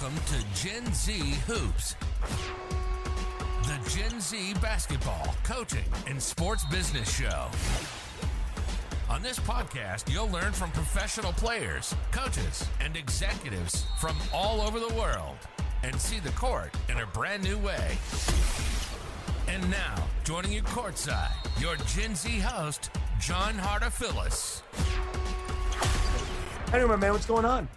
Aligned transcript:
Welcome 0.00 0.18
to 0.28 0.62
Gen 0.62 0.94
Z 0.94 1.12
Hoops, 1.46 1.94
the 3.64 3.90
Gen 3.90 4.18
Z 4.18 4.54
basketball, 4.62 5.34
coaching, 5.44 5.84
and 6.06 6.22
sports 6.22 6.64
business 6.70 7.14
show. 7.14 7.48
On 9.10 9.20
this 9.20 9.38
podcast, 9.38 10.10
you'll 10.10 10.30
learn 10.30 10.52
from 10.52 10.70
professional 10.70 11.34
players, 11.34 11.94
coaches, 12.12 12.66
and 12.80 12.96
executives 12.96 13.84
from 14.00 14.16
all 14.32 14.62
over 14.62 14.80
the 14.80 14.94
world 14.94 15.36
and 15.82 16.00
see 16.00 16.18
the 16.20 16.30
court 16.30 16.74
in 16.88 16.96
a 17.00 17.06
brand 17.06 17.42
new 17.42 17.58
way. 17.58 17.98
And 19.48 19.70
now, 19.70 20.02
joining 20.24 20.52
you 20.52 20.62
courtside, 20.62 21.34
your 21.60 21.76
Gen 21.88 22.14
Z 22.14 22.38
host, 22.38 22.90
John 23.20 23.54
Harder. 23.54 23.90
Hey, 26.70 26.84
my 26.86 26.96
man, 26.96 27.12
what's 27.12 27.26
going 27.26 27.44
on? 27.44 27.68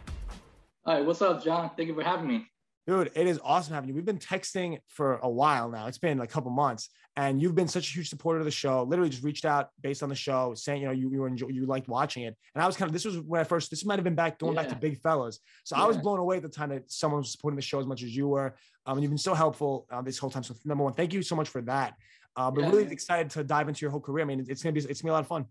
All 0.86 0.94
right, 0.94 1.06
what's 1.06 1.22
up, 1.22 1.42
John? 1.42 1.72
Thank 1.78 1.88
you 1.88 1.96
for 1.96 2.04
having 2.04 2.28
me. 2.28 2.46
Dude, 2.86 3.10
it 3.16 3.26
is 3.26 3.40
awesome 3.42 3.74
having 3.74 3.88
you. 3.88 3.96
We've 3.96 4.04
been 4.04 4.18
texting 4.18 4.80
for 4.90 5.16
a 5.24 5.30
while 5.30 5.70
now. 5.70 5.88
It's 5.88 5.98
been 5.98 6.18
like 6.18 6.30
a 6.30 6.34
couple 6.34 6.52
months, 6.52 6.90
and 7.16 7.42
you've 7.42 7.56
been 7.56 7.70
such 7.70 7.90
a 7.90 7.94
huge 7.94 8.10
supporter 8.10 8.40
of 8.40 8.46
the 8.46 8.52
show. 8.52 8.84
Literally, 8.84 9.10
just 9.10 9.24
reached 9.24 9.46
out 9.46 9.70
based 9.80 10.04
on 10.04 10.10
the 10.10 10.16
show, 10.16 10.54
saying 10.56 10.82
you 10.82 10.88
know 10.88 10.92
you, 10.92 11.10
you 11.10 11.22
were 11.22 11.30
enjoy, 11.30 11.48
you 11.48 11.66
liked 11.66 11.88
watching 11.88 12.24
it. 12.24 12.36
And 12.54 12.62
I 12.62 12.68
was 12.68 12.76
kind 12.76 12.90
of 12.90 12.92
this 12.92 13.06
was 13.06 13.18
when 13.20 13.40
I 13.40 13.46
first 13.46 13.70
this 13.70 13.86
might 13.86 13.96
have 13.96 14.04
been 14.04 14.14
back 14.14 14.40
going 14.40 14.56
yeah. 14.56 14.64
back 14.64 14.70
to 14.72 14.76
Big 14.76 15.00
Fellas. 15.00 15.40
So 15.64 15.78
yeah. 15.78 15.84
I 15.84 15.88
was 15.88 15.96
blown 15.96 16.20
away 16.20 16.36
at 16.36 16.44
the 16.44 16.50
time 16.50 16.68
that 16.72 16.92
someone 16.92 17.22
was 17.22 17.32
supporting 17.32 17.56
the 17.56 17.62
show 17.62 17.80
as 17.80 17.86
much 17.86 18.04
as 18.04 18.14
you 18.14 18.28
were. 18.28 18.54
Um, 18.86 18.98
and 18.98 19.04
you've 19.04 19.12
been 19.12 19.18
so 19.18 19.34
helpful 19.34 19.88
uh, 19.90 20.02
this 20.02 20.18
whole 20.18 20.30
time. 20.30 20.44
So 20.44 20.54
number 20.66 20.84
one, 20.84 20.92
thank 20.92 21.14
you 21.14 21.22
so 21.22 21.38
much 21.38 21.48
for 21.48 21.62
that. 21.62 21.94
Uh, 22.36 22.52
but 22.52 22.66
yeah. 22.66 22.70
really 22.70 22.92
excited 22.92 23.30
to 23.30 23.46
dive 23.46 23.70
into 23.70 23.80
your 23.80 23.92
whole 23.92 24.02
career. 24.02 24.26
I 24.26 24.28
mean, 24.28 24.46
it's 24.50 24.62
gonna 24.62 24.74
be 24.74 24.82
it's 24.82 25.02
gonna 25.02 25.12
be 25.12 25.12
a 25.12 25.14
lot 25.14 25.22
of 25.22 25.28
fun. 25.28 25.46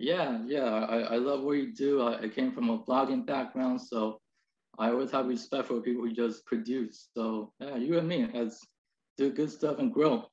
Yeah, 0.00 0.40
yeah, 0.46 0.64
I, 0.64 0.98
I 0.98 1.16
love 1.18 1.44
what 1.44 1.52
you 1.52 1.72
do. 1.72 2.02
I, 2.02 2.22
I 2.22 2.28
came 2.28 2.50
from 2.50 2.70
a 2.70 2.78
blogging 2.80 3.24
background, 3.24 3.80
so 3.80 4.18
I 4.78 4.90
always 4.90 5.10
have 5.10 5.26
respect 5.26 5.68
for 5.68 5.80
people 5.80 6.02
who 6.02 6.12
just 6.12 6.46
produce. 6.46 7.08
So 7.14 7.52
yeah, 7.60 7.76
you 7.76 7.98
and 7.98 8.08
me, 8.08 8.26
let's 8.32 8.66
do 9.16 9.30
good 9.30 9.50
stuff 9.50 9.78
and 9.78 9.92
grow. 9.92 10.24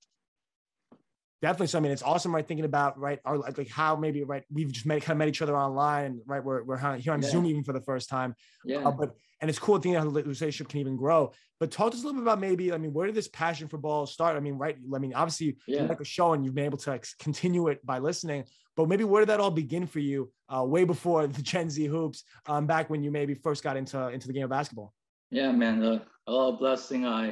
Definitely. 1.42 1.68
So 1.68 1.78
I 1.78 1.82
mean, 1.82 1.92
it's 1.92 2.02
awesome, 2.02 2.34
right? 2.34 2.48
Thinking 2.48 2.66
about 2.66 3.00
right, 3.00 3.20
our 3.24 3.38
like 3.38 3.70
how 3.70 3.96
maybe 3.96 4.24
right 4.24 4.44
we've 4.52 4.72
just 4.72 4.86
met 4.86 5.02
kind 5.02 5.12
of 5.12 5.18
met 5.20 5.28
each 5.28 5.42
other 5.42 5.56
online, 5.56 6.22
right? 6.26 6.44
We're 6.44 6.64
we're 6.64 6.78
here 6.98 7.14
on 7.14 7.22
yeah. 7.22 7.30
Zoom 7.30 7.46
even 7.46 7.64
for 7.64 7.74
the 7.74 7.82
first 7.82 8.10
time. 8.10 8.36
Yeah. 8.66 8.80
Uh, 8.80 8.92
but 8.92 9.16
and 9.40 9.50
it's 9.50 9.60
cool 9.60 9.76
thinking 9.76 9.94
how 9.94 10.10
the 10.10 10.24
relationship 10.24 10.68
can 10.68 10.80
even 10.80 10.98
grow. 10.98 11.32
But 11.60 11.72
talk 11.72 11.92
to 11.92 11.98
us 11.98 12.04
a 12.04 12.08
little 12.08 12.22
bit 12.22 12.24
about 12.24 12.40
maybe, 12.40 12.72
I 12.72 12.78
mean, 12.78 12.94
where 12.94 13.06
did 13.06 13.16
this 13.16 13.28
passion 13.28 13.68
for 13.68 13.78
ball 13.78 14.06
start? 14.06 14.36
I 14.36 14.40
mean, 14.40 14.56
right? 14.56 14.78
I 14.96 15.00
mean, 15.00 15.14
obviously 15.14 15.58
yeah. 15.68 15.84
like 15.84 16.00
a 16.00 16.06
show 16.06 16.34
and 16.34 16.44
you've 16.44 16.56
been 16.56 16.66
able 16.66 16.78
to 16.80 16.92
like, 16.92 17.06
continue 17.20 17.68
it 17.68 17.84
by 17.86 18.00
listening. 18.00 18.46
But 18.76 18.90
maybe 18.90 19.04
where 19.04 19.22
did 19.22 19.30
that 19.30 19.40
all 19.40 19.52
begin 19.52 19.88
for 19.88 20.00
you? 20.00 20.32
Uh, 20.50 20.64
way 20.64 20.84
before 20.84 21.26
the 21.28 21.42
Gen 21.42 21.70
Z 21.70 21.86
hoops, 21.86 22.24
um, 22.48 22.68
back 22.68 22.90
when 22.90 23.04
you 23.04 23.12
maybe 23.12 23.34
first 23.34 23.64
got 23.64 23.78
into 23.78 24.08
into 24.10 24.28
the 24.28 24.34
game 24.34 24.44
of 24.44 24.50
basketball. 24.50 24.94
Yeah, 25.32 25.52
man. 25.52 25.84
Uh, 25.84 26.00
a 26.28 26.32
lot 26.32 26.54
of 26.54 26.60
blessing. 26.60 27.06
I 27.06 27.30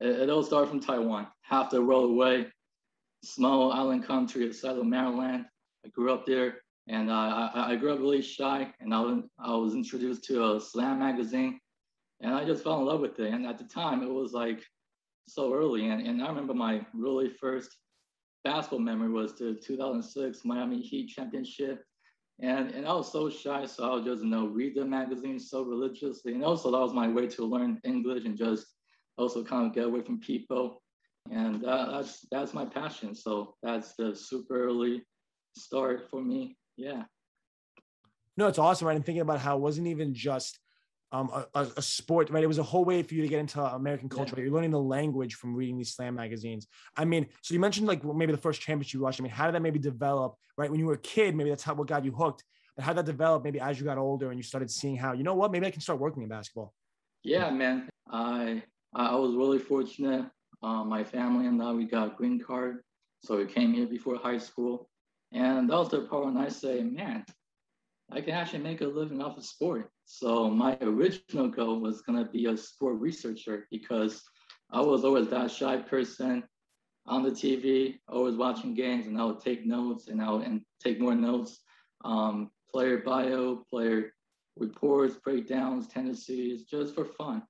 it, 0.00 0.20
it 0.20 0.30
all 0.30 0.42
started 0.42 0.68
from 0.68 0.80
Taiwan. 0.80 1.26
Half 1.42 1.70
the 1.70 1.82
world 1.82 2.10
away, 2.10 2.46
small 3.22 3.72
island 3.72 4.06
country 4.06 4.46
of 4.46 4.54
Seattle, 4.54 4.84
Maryland. 4.84 5.46
I 5.84 5.88
grew 5.88 6.12
up 6.12 6.26
there, 6.26 6.58
and 6.88 7.10
uh, 7.10 7.50
I, 7.54 7.72
I 7.72 7.76
grew 7.76 7.92
up 7.92 8.00
really 8.00 8.22
shy. 8.22 8.72
And 8.80 8.94
I 8.94 9.00
was, 9.00 9.22
I 9.38 9.54
was 9.56 9.74
introduced 9.74 10.24
to 10.24 10.54
a 10.54 10.60
slam 10.60 10.98
magazine, 10.98 11.60
and 12.20 12.34
I 12.34 12.44
just 12.44 12.64
fell 12.64 12.78
in 12.78 12.86
love 12.86 13.00
with 13.00 13.18
it. 13.18 13.32
And 13.32 13.46
at 13.46 13.58
the 13.58 13.64
time, 13.64 14.02
it 14.02 14.10
was 14.10 14.32
like 14.32 14.62
so 15.28 15.54
early. 15.54 15.88
And, 15.88 16.06
and 16.06 16.22
I 16.22 16.28
remember 16.28 16.54
my 16.54 16.84
really 16.92 17.30
first 17.30 17.76
basketball 18.44 18.80
memory 18.80 19.10
was 19.10 19.34
the 19.34 19.54
2006 19.54 20.44
Miami 20.44 20.80
Heat 20.80 21.08
championship. 21.08 21.84
And, 22.42 22.70
and 22.70 22.86
I 22.86 22.94
was 22.94 23.12
so 23.12 23.28
shy, 23.28 23.66
so 23.66 23.84
I 23.84 23.94
would 23.94 24.04
just 24.06 24.22
you 24.22 24.30
know 24.30 24.46
read 24.46 24.74
the 24.74 24.84
magazine 24.84 25.38
so 25.38 25.62
religiously. 25.62 26.32
And 26.32 26.42
also 26.42 26.70
that 26.70 26.78
was 26.78 26.94
my 26.94 27.06
way 27.06 27.26
to 27.28 27.44
learn 27.44 27.80
English 27.84 28.24
and 28.24 28.36
just 28.36 28.66
also 29.18 29.44
kind 29.44 29.66
of 29.66 29.74
get 29.74 29.84
away 29.84 30.00
from 30.00 30.20
people. 30.20 30.82
And 31.30 31.64
uh, 31.64 31.90
that's 31.92 32.26
that's 32.30 32.54
my 32.54 32.64
passion. 32.64 33.14
So 33.14 33.54
that's 33.62 33.94
the 33.94 34.14
super 34.14 34.64
early 34.64 35.02
start 35.56 36.08
for 36.10 36.22
me. 36.22 36.56
Yeah. 36.76 37.04
No, 38.36 38.46
it's 38.46 38.58
awesome. 38.58 38.88
Right? 38.88 38.96
I'm 38.96 39.02
thinking 39.02 39.22
about 39.22 39.40
how 39.40 39.56
it 39.56 39.60
wasn't 39.60 39.86
even 39.88 40.14
just 40.14 40.58
um, 41.12 41.30
a, 41.54 41.66
a, 41.76 41.82
sport, 41.82 42.30
right? 42.30 42.42
It 42.42 42.46
was 42.46 42.58
a 42.58 42.62
whole 42.62 42.84
way 42.84 43.02
for 43.02 43.14
you 43.14 43.22
to 43.22 43.28
get 43.28 43.40
into 43.40 43.60
American 43.60 44.08
culture. 44.08 44.34
Yeah. 44.36 44.44
You're 44.44 44.52
learning 44.52 44.70
the 44.70 44.80
language 44.80 45.34
from 45.34 45.54
reading 45.54 45.76
these 45.76 45.92
slam 45.92 46.14
magazines. 46.14 46.68
I 46.96 47.04
mean, 47.04 47.26
so 47.42 47.52
you 47.52 47.58
mentioned 47.58 47.88
like 47.88 48.04
maybe 48.04 48.32
the 48.32 48.38
first 48.38 48.60
championship 48.60 48.94
you 48.94 49.00
watched. 49.00 49.20
I 49.20 49.24
mean, 49.24 49.32
how 49.32 49.46
did 49.46 49.56
that 49.56 49.62
maybe 49.62 49.80
develop, 49.80 50.36
right? 50.56 50.70
When 50.70 50.78
you 50.78 50.86
were 50.86 50.94
a 50.94 50.98
kid, 50.98 51.34
maybe 51.34 51.50
that's 51.50 51.64
how 51.64 51.74
what 51.74 51.88
got 51.88 52.04
you 52.04 52.12
hooked. 52.12 52.44
But 52.76 52.84
how 52.84 52.92
did 52.92 53.04
that 53.04 53.10
develop 53.10 53.42
maybe 53.42 53.58
as 53.60 53.78
you 53.80 53.84
got 53.84 53.98
older 53.98 54.30
and 54.30 54.38
you 54.38 54.44
started 54.44 54.70
seeing 54.70 54.96
how, 54.96 55.12
you 55.12 55.24
know 55.24 55.34
what, 55.34 55.50
maybe 55.50 55.66
I 55.66 55.70
can 55.72 55.80
start 55.80 55.98
working 55.98 56.22
in 56.22 56.28
basketball? 56.28 56.72
Yeah, 57.24 57.50
man. 57.50 57.88
I 58.08 58.62
I 58.94 59.16
was 59.16 59.34
really 59.34 59.58
fortunate. 59.58 60.26
Uh, 60.62 60.84
my 60.84 61.02
family 61.02 61.46
and 61.46 61.62
I, 61.62 61.72
we 61.72 61.84
got 61.84 62.12
a 62.12 62.16
green 62.16 62.38
card. 62.38 62.82
So 63.22 63.36
we 63.36 63.46
came 63.46 63.72
here 63.72 63.86
before 63.86 64.16
high 64.16 64.38
school. 64.38 64.88
And 65.32 65.70
that 65.70 65.76
was 65.76 65.90
the 65.90 66.02
part 66.02 66.24
when 66.24 66.36
I 66.36 66.48
say, 66.48 66.82
man, 66.82 67.24
I 68.10 68.20
can 68.20 68.34
actually 68.34 68.62
make 68.62 68.80
a 68.80 68.86
living 68.86 69.22
off 69.22 69.38
of 69.38 69.44
sport. 69.44 69.90
So 70.04 70.50
my 70.50 70.76
original 70.80 71.48
goal 71.48 71.80
was 71.80 72.02
gonna 72.02 72.28
be 72.28 72.46
a 72.46 72.56
sport 72.56 72.98
researcher 72.98 73.68
because 73.70 74.22
I 74.70 74.80
was 74.80 75.04
always 75.04 75.28
that 75.28 75.50
shy 75.50 75.76
person 75.78 76.42
on 77.06 77.22
the 77.22 77.30
TV, 77.30 77.98
always 78.08 78.36
watching 78.36 78.74
games, 78.74 79.06
and 79.06 79.20
I 79.20 79.24
would 79.24 79.40
take 79.40 79.66
notes 79.66 80.08
and 80.08 80.20
I 80.20 80.30
would 80.30 80.46
and 80.46 80.62
take 80.82 81.00
more 81.00 81.14
notes, 81.14 81.60
um, 82.04 82.50
player 82.70 82.98
bio, 82.98 83.64
player 83.70 84.12
reports, 84.56 85.16
breakdowns, 85.16 85.86
tendencies, 85.86 86.64
just 86.64 86.94
for 86.94 87.04
fun. 87.04 87.42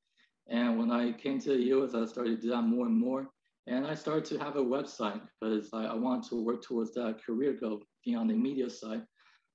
And 0.50 0.78
when 0.78 0.90
I 0.90 1.12
came 1.12 1.38
to 1.40 1.50
the 1.50 1.62
US, 1.74 1.94
I 1.94 2.04
started 2.04 2.36
to 2.36 2.42
do 2.42 2.50
that 2.50 2.62
more 2.62 2.86
and 2.86 2.96
more. 2.96 3.30
And 3.66 3.86
I 3.86 3.94
started 3.94 4.24
to 4.26 4.38
have 4.38 4.56
a 4.56 4.64
website 4.64 5.20
because 5.40 5.70
I, 5.72 5.84
I 5.84 6.20
to 6.28 6.44
work 6.44 6.62
towards 6.62 6.92
that 6.94 7.24
career 7.24 7.52
goal 7.52 7.82
beyond 8.04 8.30
the 8.30 8.34
media 8.34 8.68
side. 8.68 9.02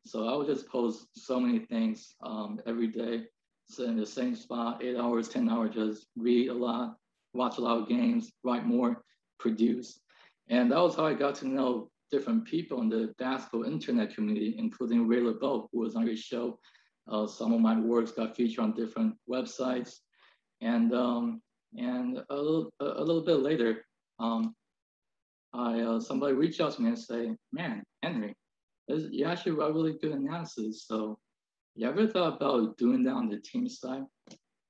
So 0.05 0.29
I 0.29 0.37
would 0.37 0.47
just 0.47 0.69
post 0.69 1.07
so 1.15 1.39
many 1.39 1.59
things 1.59 2.15
um, 2.23 2.61
every 2.65 2.87
day, 2.87 3.25
sit 3.69 3.89
in 3.89 3.97
the 3.97 4.05
same 4.05 4.35
spot, 4.35 4.83
eight 4.83 4.95
hours, 4.95 5.27
10 5.27 5.49
hours, 5.49 5.73
just 5.73 6.07
read 6.15 6.49
a 6.49 6.53
lot, 6.53 6.95
watch 7.33 7.57
a 7.57 7.61
lot 7.61 7.81
of 7.81 7.89
games, 7.89 8.31
write 8.43 8.65
more, 8.65 9.03
produce. 9.39 9.99
And 10.47 10.71
that 10.71 10.79
was 10.79 10.95
how 10.95 11.05
I 11.05 11.13
got 11.13 11.35
to 11.35 11.47
know 11.47 11.89
different 12.11 12.45
people 12.45 12.81
in 12.81 12.89
the 12.89 13.13
basketball 13.17 13.63
internet 13.63 14.13
community, 14.13 14.55
including 14.57 15.07
Ray 15.07 15.21
LeBeau, 15.21 15.67
who 15.73 15.79
was 15.79 15.95
on 15.95 16.05
your 16.05 16.15
show. 16.15 16.59
Uh, 17.11 17.27
some 17.27 17.51
of 17.51 17.59
my 17.59 17.77
works 17.79 18.11
got 18.11 18.35
featured 18.35 18.63
on 18.63 18.73
different 18.73 19.15
websites. 19.29 19.95
And, 20.61 20.93
um, 20.93 21.41
and 21.77 22.21
a, 22.29 22.35
little, 22.35 22.69
a 22.79 23.03
little 23.03 23.23
bit 23.23 23.39
later, 23.39 23.85
um, 24.19 24.53
I, 25.53 25.81
uh, 25.81 25.99
somebody 25.99 26.33
reached 26.33 26.61
out 26.61 26.73
to 26.73 26.81
me 26.81 26.89
and 26.89 26.99
say, 26.99 27.35
man, 27.51 27.83
Henry, 28.03 28.33
you 28.87 29.25
actually 29.25 29.53
wrote 29.53 29.73
really 29.73 29.97
good 30.01 30.11
analysis. 30.11 30.85
So 30.87 31.17
you 31.75 31.87
ever 31.87 32.07
thought 32.07 32.37
about 32.37 32.77
doing 32.77 33.03
that 33.03 33.13
on 33.13 33.29
the 33.29 33.39
team 33.39 33.67
side? 33.67 34.03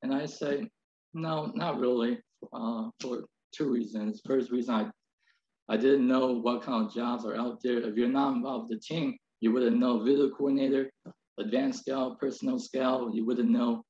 And 0.02 0.14
I 0.14 0.26
say, 0.26 0.70
no, 1.14 1.52
not 1.56 1.80
really, 1.80 2.20
uh, 2.54 2.90
for 3.00 3.26
two 3.54 3.72
reasons. 3.72 4.22
First 4.26 4.52
reason, 4.52 4.76
I, 4.76 5.74
I 5.74 5.78
didn't 5.78 6.08
know 6.08 6.34
what 6.34 6.64
kind 6.64 6.86
of 6.86 6.94
jobs 6.94 7.26
are 7.26 7.36
out 7.36 7.60
there. 7.64 7.80
If 7.80 7.96
you're 7.96 8.08
not 8.08 8.36
involved 8.36 8.70
with 8.70 8.80
the 8.80 8.96
team, 8.96 9.18
you 9.42 9.52
wouldn't 9.52 9.78
know 9.78 10.04
video 10.04 10.30
coordinator, 10.30 10.92
advanced 11.40 11.82
scout, 11.82 12.20
personnel 12.20 12.60
scout, 12.60 13.14
you 13.14 13.26
wouldn't 13.26 13.50
know 13.50 13.84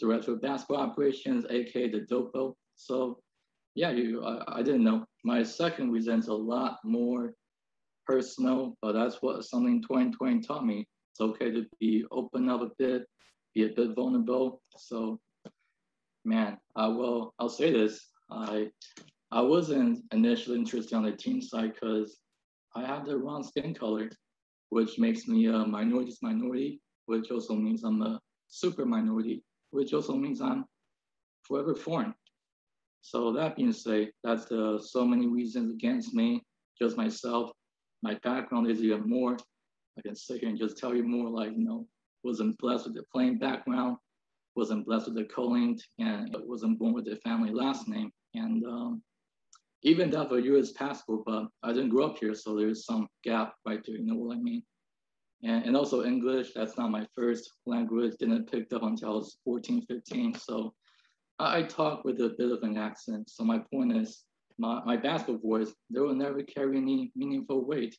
director 0.00 0.32
of 0.32 0.42
basketball 0.42 0.78
operations, 0.78 1.44
aka 1.50 1.90
the 1.90 2.00
dopo. 2.00 2.56
So 2.76 3.20
yeah, 3.74 3.90
you, 3.90 4.24
I, 4.24 4.58
I 4.58 4.62
didn't 4.62 4.84
know. 4.84 5.04
My 5.24 5.42
second 5.42 5.92
reason 5.92 6.18
is 6.18 6.28
a 6.28 6.34
lot 6.34 6.78
more 6.84 7.34
personal, 8.06 8.76
but 8.82 8.92
that's 8.92 9.22
what 9.22 9.44
something 9.44 9.82
2020 9.82 10.40
taught 10.40 10.66
me. 10.66 10.86
It's 11.12 11.20
okay 11.20 11.50
to 11.50 11.66
be 11.78 12.04
open 12.10 12.48
up 12.48 12.62
a 12.62 12.70
bit, 12.78 13.04
be 13.54 13.64
a 13.64 13.68
bit 13.68 13.94
vulnerable. 13.94 14.62
So, 14.76 15.20
man, 16.24 16.58
I 16.74 16.88
will. 16.88 17.34
I'll 17.38 17.48
say 17.48 17.72
this. 17.72 18.08
I 18.30 18.70
I 19.32 19.40
wasn't 19.42 20.02
initially 20.12 20.58
interested 20.58 20.96
on 20.96 21.04
the 21.04 21.12
team 21.12 21.40
side 21.40 21.74
because 21.74 22.18
I 22.74 22.84
have 22.84 23.06
the 23.06 23.16
wrong 23.16 23.44
skin 23.44 23.74
color, 23.74 24.10
which 24.70 24.98
makes 24.98 25.28
me 25.28 25.46
a 25.46 25.58
minority 25.58 26.12
minority, 26.22 26.80
which 27.06 27.30
also 27.30 27.54
means 27.54 27.84
I'm 27.84 28.02
a 28.02 28.20
super 28.48 28.84
minority, 28.84 29.44
which 29.70 29.92
also 29.92 30.14
means 30.14 30.40
I'm 30.40 30.64
forever 31.42 31.74
foreign. 31.74 32.14
So 33.02 33.32
that 33.32 33.56
being 33.56 33.72
said, 33.72 34.10
that's 34.22 34.44
the 34.46 34.78
so 34.84 35.04
many 35.06 35.26
reasons 35.26 35.72
against 35.72 36.14
me, 36.14 36.42
just 36.78 36.96
myself 36.96 37.50
my 38.02 38.14
background 38.22 38.70
is 38.70 38.82
even 38.82 39.08
more. 39.08 39.36
I 39.98 40.02
can 40.02 40.16
sit 40.16 40.40
here 40.40 40.48
and 40.48 40.58
just 40.58 40.78
tell 40.78 40.94
you 40.94 41.02
more 41.02 41.28
like, 41.28 41.52
you 41.52 41.64
know, 41.64 41.86
wasn't 42.22 42.58
blessed 42.58 42.86
with 42.86 42.94
the 42.94 43.04
playing 43.12 43.38
background, 43.38 43.96
wasn't 44.54 44.86
blessed 44.86 45.06
with 45.06 45.16
the 45.16 45.24
co-linked, 45.24 45.86
and 45.98 46.34
wasn't 46.46 46.78
born 46.78 46.92
with 46.94 47.04
the 47.04 47.16
family 47.16 47.50
last 47.52 47.88
name. 47.88 48.10
And 48.34 48.64
um, 48.64 49.02
even 49.82 50.10
that 50.10 50.28
for 50.28 50.38
US 50.38 50.72
passport, 50.72 51.22
but 51.26 51.48
I 51.62 51.72
didn't 51.72 51.90
grow 51.90 52.06
up 52.06 52.18
here, 52.18 52.34
so 52.34 52.56
there's 52.56 52.84
some 52.84 53.06
gap 53.24 53.54
right 53.66 53.80
there, 53.84 53.96
you 53.96 54.06
know 54.06 54.16
what 54.16 54.36
I 54.36 54.40
mean? 54.40 54.62
And, 55.42 55.64
and 55.64 55.76
also 55.76 56.04
English, 56.04 56.52
that's 56.54 56.76
not 56.76 56.90
my 56.90 57.06
first 57.14 57.50
language, 57.66 58.14
didn't 58.18 58.50
pick 58.50 58.72
up 58.72 58.82
until 58.82 59.08
I 59.08 59.12
was 59.12 59.38
14, 59.44 59.86
15. 59.86 60.34
So 60.34 60.74
I, 61.38 61.58
I 61.58 61.62
talk 61.62 62.04
with 62.04 62.20
a 62.20 62.34
bit 62.36 62.50
of 62.50 62.62
an 62.62 62.76
accent. 62.76 63.30
So 63.30 63.44
my 63.44 63.58
point 63.58 63.96
is, 63.96 64.24
my, 64.58 64.82
my 64.84 64.96
basketball 64.96 65.58
voice, 65.58 65.72
they 65.88 66.00
will 66.00 66.14
never 66.14 66.42
carry 66.42 66.76
any 66.76 67.10
meaningful 67.16 67.64
weight 67.64 67.96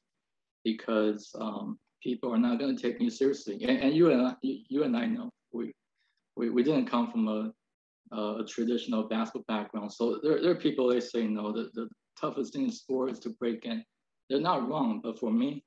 because 0.63 1.31
um, 1.39 1.79
people 2.03 2.31
are 2.31 2.37
not 2.37 2.59
going 2.59 2.75
to 2.75 2.81
take 2.81 2.99
me 2.99 3.09
seriously. 3.09 3.63
And, 3.63 3.79
and 3.79 3.95
you 3.95 4.11
and 4.11 4.21
I, 4.21 4.35
you 4.41 4.83
and 4.83 4.95
I 4.95 5.07
know 5.07 5.31
we, 5.51 5.73
we, 6.35 6.51
we 6.51 6.61
didn't 6.61 6.85
come 6.85 7.11
from 7.11 7.27
a, 7.27 8.15
a, 8.15 8.45
traditional 8.47 9.07
basketball 9.07 9.43
background. 9.47 9.91
So 9.91 10.19
there, 10.21 10.39
there 10.39 10.51
are 10.51 10.55
people 10.55 10.87
they 10.87 10.99
say 10.99 11.25
no, 11.25 11.51
the, 11.51 11.71
the 11.73 11.89
toughest 12.19 12.53
thing 12.53 12.65
in 12.65 12.71
sport 12.71 13.11
is 13.11 13.19
to 13.19 13.29
break 13.31 13.65
in. 13.65 13.83
They're 14.29 14.39
not 14.39 14.67
wrong, 14.69 15.01
but 15.03 15.19
for 15.19 15.31
me, 15.31 15.63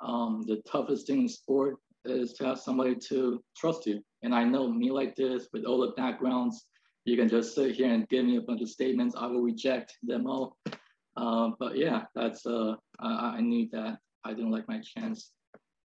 um, 0.00 0.42
the 0.46 0.62
toughest 0.70 1.06
thing 1.06 1.22
in 1.22 1.28
sport 1.28 1.76
is 2.04 2.32
to 2.34 2.44
have 2.44 2.58
somebody 2.58 2.94
to 2.94 3.42
trust 3.56 3.86
you. 3.86 4.00
And 4.22 4.34
I 4.34 4.44
know 4.44 4.70
me 4.70 4.90
like 4.90 5.16
this 5.16 5.48
with 5.52 5.64
all 5.64 5.80
the 5.80 5.92
backgrounds, 5.96 6.66
you 7.04 7.16
can 7.16 7.28
just 7.28 7.54
sit 7.54 7.74
here 7.74 7.92
and 7.92 8.08
give 8.08 8.24
me 8.24 8.36
a 8.36 8.40
bunch 8.40 8.62
of 8.62 8.68
statements. 8.68 9.14
I 9.16 9.26
will 9.26 9.42
reject 9.42 9.96
them 10.02 10.26
all. 10.26 10.56
Uh, 11.16 11.50
but 11.58 11.76
yeah, 11.76 12.02
that's 12.14 12.44
uh, 12.46 12.74
I, 12.98 13.36
I 13.36 13.40
knew 13.40 13.68
that 13.72 13.98
I 14.24 14.34
didn't 14.34 14.50
like 14.50 14.68
my 14.68 14.80
chance. 14.80 15.30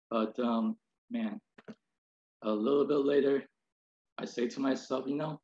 But 0.09 0.39
um, 0.39 0.77
man, 1.11 1.39
a 2.43 2.51
little 2.51 2.87
bit 2.87 2.99
later, 2.99 3.43
I 4.17 4.25
say 4.25 4.47
to 4.47 4.59
myself, 4.59 5.05
you 5.07 5.15
know, 5.15 5.39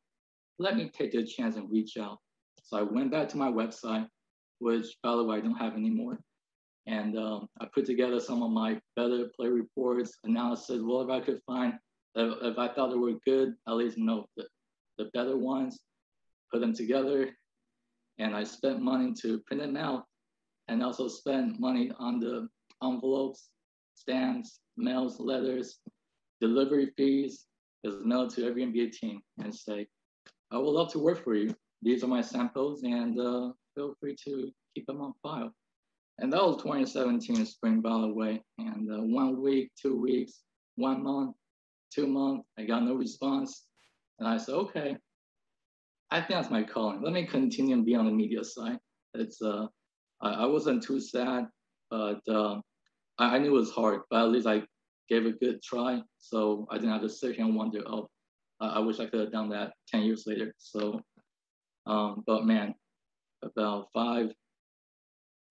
let 0.60 0.78
me 0.78 0.90
take 0.90 1.12
the 1.12 1.26
chance 1.26 1.56
and 1.56 1.70
reach 1.70 1.98
out. 1.98 2.20
So 2.64 2.78
I 2.78 2.82
went 2.84 3.12
back 3.12 3.28
to 3.30 3.38
my 3.38 3.52
website, 3.52 4.08
which 4.60 4.88
by 5.04 5.16
the 5.16 5.24
way, 5.24 5.38
I 5.38 5.42
don't 5.42 5.56
have 5.56 5.74
anymore. 5.74 6.20
And 6.88 7.18
um, 7.18 7.48
I 7.60 7.68
put 7.74 7.86
together 7.86 8.20
some 8.20 8.44
of 8.44 8.52
my 8.52 8.80
better 8.96 9.30
play 9.36 9.48
reports, 9.48 10.18
analysis, 10.24 10.82
whatever 10.82 11.14
I 11.14 11.22
could 11.22 11.42
find. 11.46 11.74
If, 12.16 12.38
if 12.42 12.58
I 12.58 12.68
thought 12.68 12.90
they 12.92 12.98
were 12.98 13.20
good, 13.26 13.56
at 13.68 13.76
least 13.76 13.98
know 13.98 14.28
the, 14.38 14.46
the 14.98 15.06
better 15.14 15.36
ones, 15.36 15.80
put 16.52 16.62
them 16.62 16.74
together. 16.74 17.30
And 18.20 18.36
I 18.36 18.44
spent 18.44 18.82
money 18.82 19.14
to 19.22 19.40
print 19.48 19.64
them 19.64 19.78
out 19.78 20.06
and 20.68 20.84
also 20.84 21.08
spent 21.08 21.60
money 21.60 21.92
on 22.00 22.20
the 22.20 22.48
envelopes, 22.84 23.50
stamps, 23.96 24.60
mails, 24.78 25.20
letters, 25.20 25.80
delivery 26.40 26.92
fees 26.98 27.46
is 27.84 27.96
mailed 28.04 28.32
to 28.32 28.46
every 28.46 28.66
NBA 28.66 28.92
team 28.94 29.22
and 29.40 29.54
say, 29.54 29.88
I 30.52 30.58
would 30.58 30.72
love 30.72 30.92
to 30.94 31.00
work 31.00 31.24
for 31.24 31.36
you. 31.36 31.56
These 31.82 32.04
are 32.04 32.08
my 32.08 32.22
samples 32.22 32.84
and 32.84 33.20
uh, 33.20 33.52
feel 33.76 33.96
free 34.00 34.16
to 34.26 34.52
keep 34.74 34.86
them 34.86 35.02
on 35.02 35.14
file. 35.22 35.54
And 36.20 36.32
that 36.32 36.42
was 36.42 36.58
2017 36.58 37.46
spring, 37.46 37.82
by 37.82 38.02
the 38.02 38.08
way. 38.08 38.42
And 38.58 38.90
uh, 38.92 39.02
one 39.02 39.42
week, 39.42 39.72
two 39.80 40.00
weeks, 40.00 40.42
one 40.76 41.04
month, 41.04 41.36
two 41.94 42.08
months, 42.08 42.48
I 42.58 42.64
got 42.64 42.84
no 42.84 42.94
response. 42.96 43.66
And 44.20 44.28
I 44.28 44.38
said, 44.38 44.56
okay, 44.56 44.98
I 46.12 46.20
think 46.20 46.30
that's 46.30 46.50
my 46.50 46.64
calling. 46.64 47.02
Let 47.02 47.14
me 47.14 47.26
continue 47.26 47.76
and 47.76 47.86
be 47.86 47.96
on 47.96 48.06
the 48.06 48.12
media 48.12 48.44
side. 48.44 48.78
It's 49.14 49.42
uh, 49.42 49.68
I, 50.22 50.32
I 50.32 50.46
wasn't 50.46 50.84
too 50.84 51.00
sad, 51.00 51.48
but 51.90 52.22
uh, 52.30 52.62
I, 53.18 53.36
I, 53.36 53.40
knew 53.40 53.56
it 53.56 53.60
was 53.60 53.72
hard. 53.72 54.02
But 54.10 54.24
at 54.24 54.30
least 54.30 54.48
I 54.48 54.64
gave 55.10 55.26
a 55.26 55.32
good 55.32 55.62
try, 55.62 56.02
so 56.18 56.68
I 56.72 56.76
didn't 56.76 56.92
have 56.92 57.02
to 57.02 57.10
sit 57.10 57.36
here 57.36 57.46
and 57.46 57.56
wonder, 57.56 57.82
oh, 57.86 58.10
I 58.62 58.80
wish 58.80 59.00
I 59.00 59.06
could 59.08 59.20
have 59.20 59.32
done 59.32 59.50
that 59.50 59.74
10 59.90 60.04
years 60.04 60.24
later. 60.26 60.54
So, 60.58 61.02
um, 61.86 62.24
but 62.26 62.46
man, 62.46 62.74
about 63.44 63.90
five, 63.94 64.32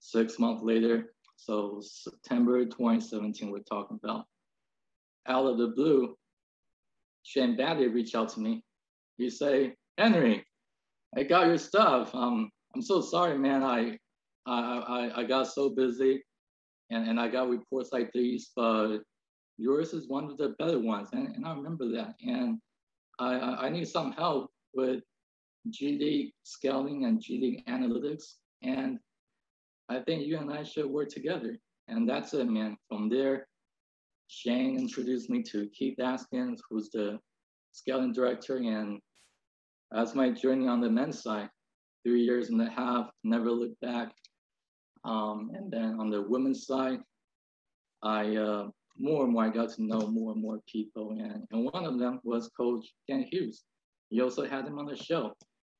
six 0.04 0.38
months 0.38 0.62
later, 0.62 1.14
so 1.36 1.80
September 1.82 2.64
2017, 2.64 3.50
we're 3.50 3.60
talking 3.60 3.98
about. 4.02 4.26
Out 5.26 5.46
of 5.46 5.56
the 5.56 5.68
blue, 5.68 6.14
Shane 7.22 7.56
Battier 7.56 7.92
reached 7.92 8.14
out 8.14 8.28
to 8.30 8.40
me. 8.40 8.62
He 9.16 9.30
say, 9.30 9.74
Henry, 9.96 10.44
I 11.16 11.22
got 11.22 11.46
your 11.46 11.56
stuff. 11.56 12.14
Um, 12.14 12.50
I'm 12.74 12.82
so 12.82 13.00
sorry, 13.00 13.38
man. 13.38 13.62
I, 13.62 13.96
I, 14.46 14.78
I, 14.78 15.20
I 15.20 15.24
got 15.24 15.46
so 15.46 15.70
busy 15.70 16.22
and, 16.90 17.08
and 17.08 17.18
I 17.18 17.28
got 17.28 17.48
reports 17.48 17.90
like 17.90 18.10
these, 18.12 18.50
but 18.54 18.98
yours 19.56 19.94
is 19.94 20.08
one 20.08 20.24
of 20.24 20.36
the 20.36 20.50
better 20.58 20.78
ones. 20.78 21.08
And, 21.12 21.34
and 21.34 21.46
I 21.46 21.54
remember 21.54 21.88
that. 21.92 22.14
And 22.20 22.58
I, 23.18 23.34
I, 23.66 23.68
need 23.70 23.88
some 23.88 24.12
help 24.12 24.50
with 24.74 25.02
G 25.70 26.34
scaling 26.42 27.06
and 27.06 27.22
G 27.22 27.40
League 27.40 27.66
analytics. 27.66 28.34
And 28.62 28.98
I 29.88 30.00
think 30.00 30.26
you 30.26 30.38
and 30.38 30.52
I 30.52 30.62
should 30.62 30.86
work 30.86 31.08
together. 31.08 31.56
And 31.88 32.08
that's 32.08 32.32
it, 32.34 32.48
man. 32.48 32.76
From 32.88 33.08
there, 33.08 33.46
Shane 34.28 34.78
introduced 34.78 35.28
me 35.28 35.42
to 35.44 35.68
Keith 35.68 35.98
Askins, 35.98 36.60
who's 36.68 36.90
the 36.90 37.18
scouting 37.72 38.12
director. 38.12 38.56
And 38.56 39.00
that's 39.90 40.14
my 40.14 40.30
journey 40.30 40.66
on 40.66 40.80
the 40.80 40.90
men's 40.90 41.22
side. 41.22 41.48
Three 42.04 42.22
years 42.22 42.48
and 42.48 42.60
a 42.60 42.70
half, 42.70 43.10
never 43.22 43.50
looked 43.50 43.80
back. 43.80 44.12
Um, 45.04 45.50
and 45.54 45.70
then 45.70 46.00
on 46.00 46.10
the 46.10 46.22
women's 46.22 46.66
side, 46.66 47.00
I 48.02 48.36
uh, 48.36 48.68
more 48.98 49.24
and 49.24 49.32
more 49.32 49.44
I 49.44 49.48
got 49.50 49.70
to 49.74 49.82
know 49.82 50.06
more 50.06 50.32
and 50.32 50.40
more 50.40 50.60
people. 50.66 51.10
And, 51.10 51.46
and 51.50 51.70
one 51.72 51.84
of 51.84 51.98
them 51.98 52.20
was 52.24 52.50
Coach 52.56 52.86
Dan 53.08 53.26
Hughes. 53.30 53.64
He 54.10 54.20
also 54.20 54.46
had 54.46 54.66
him 54.66 54.78
on 54.78 54.86
the 54.86 54.96
show. 54.96 55.34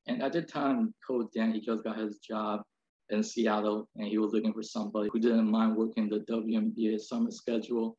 And 0.07 0.21
at 0.21 0.33
the 0.33 0.41
time, 0.41 0.93
Coach 1.07 1.27
Dan, 1.33 1.53
he 1.53 1.61
just 1.61 1.83
got 1.83 1.97
his 1.97 2.19
job 2.19 2.61
in 3.09 3.23
Seattle 3.23 3.87
and 3.95 4.07
he 4.07 4.17
was 4.17 4.33
looking 4.33 4.53
for 4.53 4.63
somebody 4.63 5.09
who 5.11 5.19
didn't 5.19 5.49
mind 5.49 5.75
working 5.75 6.09
the 6.09 6.19
WNBA 6.21 6.99
summer 6.99 7.31
schedule, 7.31 7.97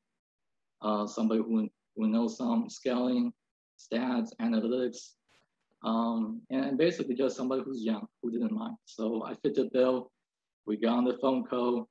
uh, 0.83 1.07
somebody 1.07 1.41
who, 1.41 1.69
who 1.97 2.09
knows 2.09 2.37
some 2.37 2.69
scaling, 2.69 3.33
stats, 3.79 4.31
analytics, 4.41 5.13
um, 5.85 6.41
and 6.51 6.77
basically 6.77 7.15
just 7.15 7.37
somebody 7.37 7.63
who's 7.65 7.83
young, 7.83 8.07
who 8.23 8.31
didn't 8.31 8.53
mind. 8.53 8.77
So 8.85 9.25
I 9.25 9.35
fit 9.35 9.55
the 9.55 9.69
bill. 9.73 10.11
We 10.67 10.77
got 10.77 10.99
on 10.99 11.05
the 11.05 11.19
phone 11.19 11.45
call, 11.45 11.89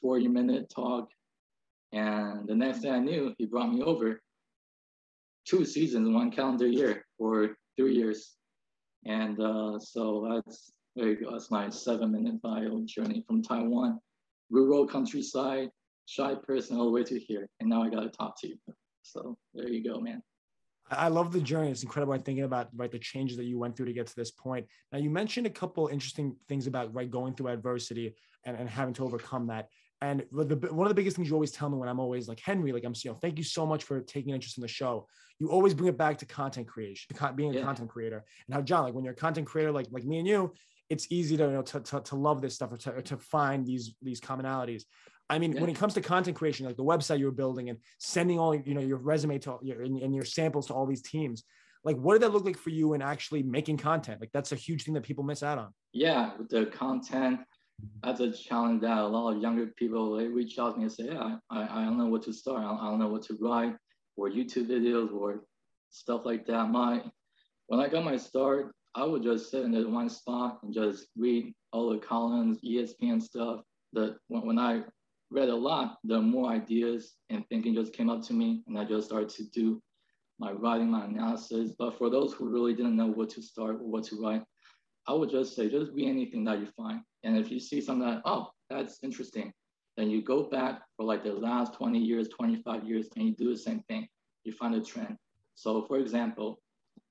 40 0.00 0.28
minute 0.28 0.70
talk, 0.74 1.08
and 1.92 2.46
the 2.46 2.54
next 2.54 2.80
thing 2.80 2.92
I 2.92 2.98
knew, 2.98 3.34
he 3.38 3.46
brought 3.46 3.72
me 3.72 3.82
over 3.82 4.20
two 5.46 5.64
seasons, 5.64 6.08
one 6.12 6.30
calendar 6.30 6.66
year 6.66 7.04
for 7.18 7.56
three 7.76 7.94
years. 7.94 8.34
And 9.04 9.40
uh, 9.40 9.78
so 9.78 10.42
that's 10.44 10.72
there 10.96 11.08
you 11.08 11.16
go. 11.16 11.30
That's 11.30 11.50
my 11.50 11.68
seven 11.68 12.10
minute 12.10 12.40
bio 12.40 12.82
journey 12.86 13.22
from 13.26 13.42
Taiwan, 13.42 14.00
rural 14.50 14.86
countryside, 14.86 15.68
shy 16.06 16.34
person 16.34 16.78
all 16.78 16.86
the 16.86 16.90
way 16.90 17.04
to 17.04 17.18
here. 17.18 17.46
And 17.60 17.68
now 17.68 17.82
I 17.82 17.90
got 17.90 18.00
to 18.00 18.08
talk 18.08 18.40
to 18.40 18.48
you. 18.48 18.56
So 19.02 19.36
there 19.54 19.68
you 19.68 19.84
go, 19.84 20.00
man. 20.00 20.22
I 20.90 21.08
love 21.08 21.32
the 21.32 21.40
journey. 21.40 21.70
It's 21.70 21.82
incredible. 21.82 22.14
I'm 22.14 22.22
thinking 22.22 22.44
about 22.44 22.68
right 22.74 22.90
the 22.90 22.98
changes 22.98 23.36
that 23.36 23.44
you 23.44 23.58
went 23.58 23.76
through 23.76 23.86
to 23.86 23.92
get 23.92 24.06
to 24.06 24.16
this 24.16 24.30
point. 24.30 24.66
Now 24.92 24.98
you 24.98 25.10
mentioned 25.10 25.46
a 25.46 25.50
couple 25.50 25.88
interesting 25.88 26.36
things 26.48 26.66
about 26.66 26.94
right 26.94 27.10
going 27.10 27.34
through 27.34 27.48
adversity 27.48 28.14
and, 28.44 28.56
and 28.56 28.68
having 28.68 28.94
to 28.94 29.04
overcome 29.04 29.48
that. 29.48 29.68
And 30.00 30.24
the, 30.30 30.56
one 30.70 30.86
of 30.86 30.90
the 30.90 30.94
biggest 30.94 31.16
things 31.16 31.28
you 31.28 31.34
always 31.34 31.50
tell 31.50 31.68
me 31.70 31.76
when 31.76 31.88
I'm 31.88 31.98
always 31.98 32.28
like 32.28 32.38
Henry, 32.38 32.72
like 32.72 32.84
I'm, 32.84 32.94
you 33.02 33.10
know, 33.10 33.16
thank 33.16 33.36
you 33.38 33.44
so 33.44 33.66
much 33.66 33.84
for 33.84 34.00
taking 34.00 34.32
interest 34.32 34.58
in 34.58 34.62
the 34.62 34.68
show. 34.68 35.08
You 35.40 35.50
always 35.50 35.74
bring 35.74 35.88
it 35.88 35.98
back 35.98 36.18
to 36.18 36.26
content 36.26 36.68
creation, 36.68 37.16
being 37.34 37.50
a 37.50 37.58
yeah. 37.58 37.64
content 37.64 37.90
creator, 37.90 38.24
and 38.46 38.54
how 38.54 38.62
John, 38.62 38.84
like 38.84 38.94
when 38.94 39.04
you're 39.04 39.14
a 39.14 39.16
content 39.16 39.46
creator, 39.46 39.72
like 39.72 39.86
like 39.90 40.04
me 40.04 40.18
and 40.18 40.26
you, 40.28 40.52
it's 40.88 41.06
easy 41.10 41.36
to 41.36 41.44
you 41.44 41.50
know 41.50 41.62
to, 41.62 41.80
to, 41.80 42.00
to 42.00 42.16
love 42.16 42.40
this 42.40 42.54
stuff 42.54 42.72
or 42.72 42.76
to, 42.76 42.92
or 42.92 43.02
to 43.02 43.16
find 43.16 43.66
these 43.66 43.94
these 44.02 44.20
commonalities. 44.20 44.84
I 45.28 45.38
mean, 45.40 45.52
yeah. 45.52 45.60
when 45.60 45.70
it 45.70 45.76
comes 45.76 45.94
to 45.94 46.00
content 46.00 46.36
creation, 46.36 46.66
like 46.66 46.76
the 46.76 46.84
website 46.84 47.18
you 47.18 47.26
are 47.28 47.32
building 47.32 47.68
and 47.68 47.78
sending 47.98 48.38
all 48.38 48.54
you 48.54 48.74
know 48.74 48.80
your 48.80 48.98
resume 48.98 49.38
to 49.40 49.58
your 49.62 49.82
and, 49.82 49.98
and 49.98 50.14
your 50.14 50.24
samples 50.24 50.66
to 50.68 50.74
all 50.74 50.86
these 50.86 51.02
teams, 51.02 51.44
like 51.84 51.96
what 51.96 52.14
did 52.14 52.22
that 52.22 52.32
look 52.32 52.44
like 52.44 52.58
for 52.58 52.70
you 52.70 52.94
in 52.94 53.02
actually 53.02 53.42
making 53.42 53.78
content? 53.78 54.20
Like 54.20 54.30
that's 54.32 54.52
a 54.52 54.56
huge 54.56 54.84
thing 54.84 54.94
that 54.94 55.02
people 55.02 55.24
miss 55.24 55.42
out 55.42 55.58
on. 55.58 55.72
Yeah, 55.92 56.32
with 56.38 56.48
the 56.48 56.66
content 56.66 57.40
that's 58.02 58.20
a 58.20 58.32
challenge 58.32 58.82
that 58.82 58.98
a 58.98 59.06
lot 59.06 59.34
of 59.34 59.42
younger 59.42 59.66
people 59.66 60.16
they 60.16 60.26
reach 60.26 60.58
out 60.58 60.72
to 60.72 60.78
me 60.78 60.84
and 60.84 60.92
say, 60.92 61.04
yeah, 61.06 61.36
I, 61.50 61.62
I 61.62 61.84
don't 61.84 61.98
know 61.98 62.06
what 62.06 62.22
to 62.24 62.32
start. 62.32 62.64
I 62.64 62.88
don't 62.88 62.98
know 62.98 63.08
what 63.08 63.22
to 63.24 63.36
write 63.40 63.74
or 64.16 64.30
YouTube 64.30 64.68
videos 64.68 65.12
or 65.12 65.44
stuff 65.90 66.22
like 66.24 66.46
that. 66.46 66.70
My 66.70 67.02
when 67.66 67.80
I 67.80 67.88
got 67.88 68.04
my 68.04 68.16
start, 68.16 68.72
I 68.96 69.04
would 69.04 69.22
just 69.22 69.50
sit 69.50 69.62
in 69.62 69.72
the 69.72 69.86
one 69.86 70.08
spot 70.08 70.58
and 70.62 70.72
just 70.72 71.08
read 71.18 71.52
all 71.70 71.90
the 71.90 71.98
columns, 71.98 72.58
ESPN 72.64 73.22
stuff. 73.22 73.60
That 73.92 74.16
when, 74.28 74.46
when 74.46 74.58
I 74.58 74.84
read 75.30 75.50
a 75.50 75.54
lot, 75.54 75.98
the 76.04 76.20
more 76.20 76.50
ideas 76.50 77.14
and 77.28 77.46
thinking 77.48 77.74
just 77.74 77.92
came 77.92 78.08
up 78.08 78.22
to 78.22 78.32
me, 78.32 78.62
and 78.66 78.78
I 78.78 78.84
just 78.84 79.06
started 79.06 79.28
to 79.28 79.44
do 79.50 79.82
my 80.38 80.52
writing, 80.52 80.90
my 80.90 81.04
analysis. 81.04 81.72
But 81.78 81.98
for 81.98 82.08
those 82.08 82.32
who 82.32 82.48
really 82.48 82.74
didn't 82.74 82.96
know 82.96 83.08
what 83.08 83.28
to 83.30 83.42
start 83.42 83.76
or 83.76 83.86
what 83.86 84.04
to 84.04 84.20
write, 84.20 84.42
I 85.06 85.12
would 85.12 85.30
just 85.30 85.54
say, 85.54 85.68
just 85.68 85.92
read 85.92 86.08
anything 86.08 86.44
that 86.44 86.58
you 86.58 86.66
find. 86.74 87.02
And 87.22 87.36
if 87.36 87.50
you 87.50 87.60
see 87.60 87.82
something 87.82 88.08
that, 88.08 88.22
oh, 88.24 88.48
that's 88.70 88.98
interesting, 89.02 89.52
then 89.98 90.08
you 90.08 90.22
go 90.22 90.44
back 90.44 90.82
for 90.96 91.04
like 91.04 91.22
the 91.22 91.32
last 91.32 91.74
20 91.74 91.98
years, 91.98 92.28
25 92.28 92.84
years, 92.84 93.08
and 93.14 93.26
you 93.26 93.34
do 93.34 93.50
the 93.50 93.58
same 93.58 93.80
thing. 93.88 94.08
You 94.44 94.52
find 94.52 94.74
a 94.74 94.80
trend. 94.80 95.16
So 95.54 95.84
for 95.84 95.98
example, 95.98 96.60